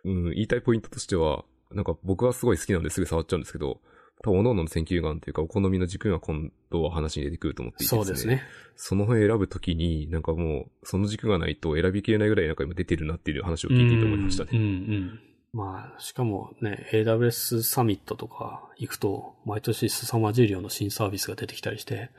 [0.03, 3.81] うん、言いたいポイントとしては、なんか僕はすごい好きなんですぐ触っちゃうんですけど、
[4.23, 8.41] 多分、各々の選球眼というか、お好みの軸が今度は話に出てくると思っていて、ね、そうですね。
[8.75, 14.49] その辺選ぶときに、なんかもう、その軸がないと選びきれないぐらいなんか今出てるなっていう話を聞いていて思いましたね。
[14.53, 15.19] うん、うん、うん。
[15.53, 22.09] まあ、しかもね、AWS サミットとか行くと、毎年凄まじい量の新サービスが出てきたりして、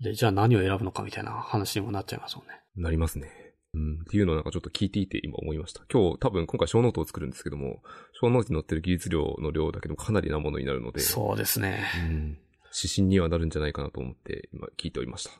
[0.00, 2.54] で、じゃあ何を選ぶのかみたいな話にもなっちゃいますもんね。
[2.76, 3.43] なりますね。
[3.74, 5.82] うん、っていうのをなんかちょっと聞いていて今思いました。
[5.92, 7.82] 今日多分今回ショーノートを作るんですけども、
[8.20, 11.00] ショーノートに載ってる技術量の量だけでもかなりなものになるので。
[11.00, 11.84] そうですね。
[12.08, 12.38] うん。
[12.74, 15.30] 指針にはなるんじゃないかなと思って今聞いておりました。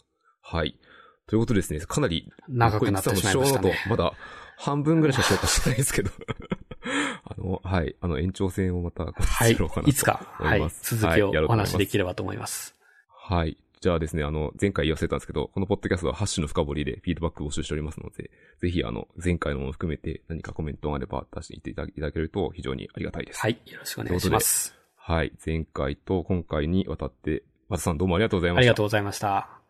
[0.40, 0.78] はい。
[1.27, 3.74] ということですね、かなり長くなってしまいましたね。
[3.89, 4.12] まだ
[4.56, 6.11] 半分ぐらいしか消化してないですけど。
[7.24, 7.97] あの、はい。
[8.01, 9.56] あの、延長戦をまた、はい。
[9.86, 10.70] いつか、はい。
[10.82, 12.77] 続きをお話しできればと思います。
[13.09, 13.56] はい。
[13.85, 23.40] じゃあですね、あの、前回言わせたんですけど、このポッドキャストはハッシュの深掘りでフィードバックを募集しておりますので、ぜひあの、前回のものを含めて何かコメントがあれば出していただけると非常にありがたいです。
[23.40, 23.61] はい。
[23.66, 24.74] よろしくお願いします。
[24.97, 25.32] はい。
[25.44, 28.61] 前回と今回にわたって、和田さんどうもありがとうございました。
[28.61, 29.64] ありがとうございました。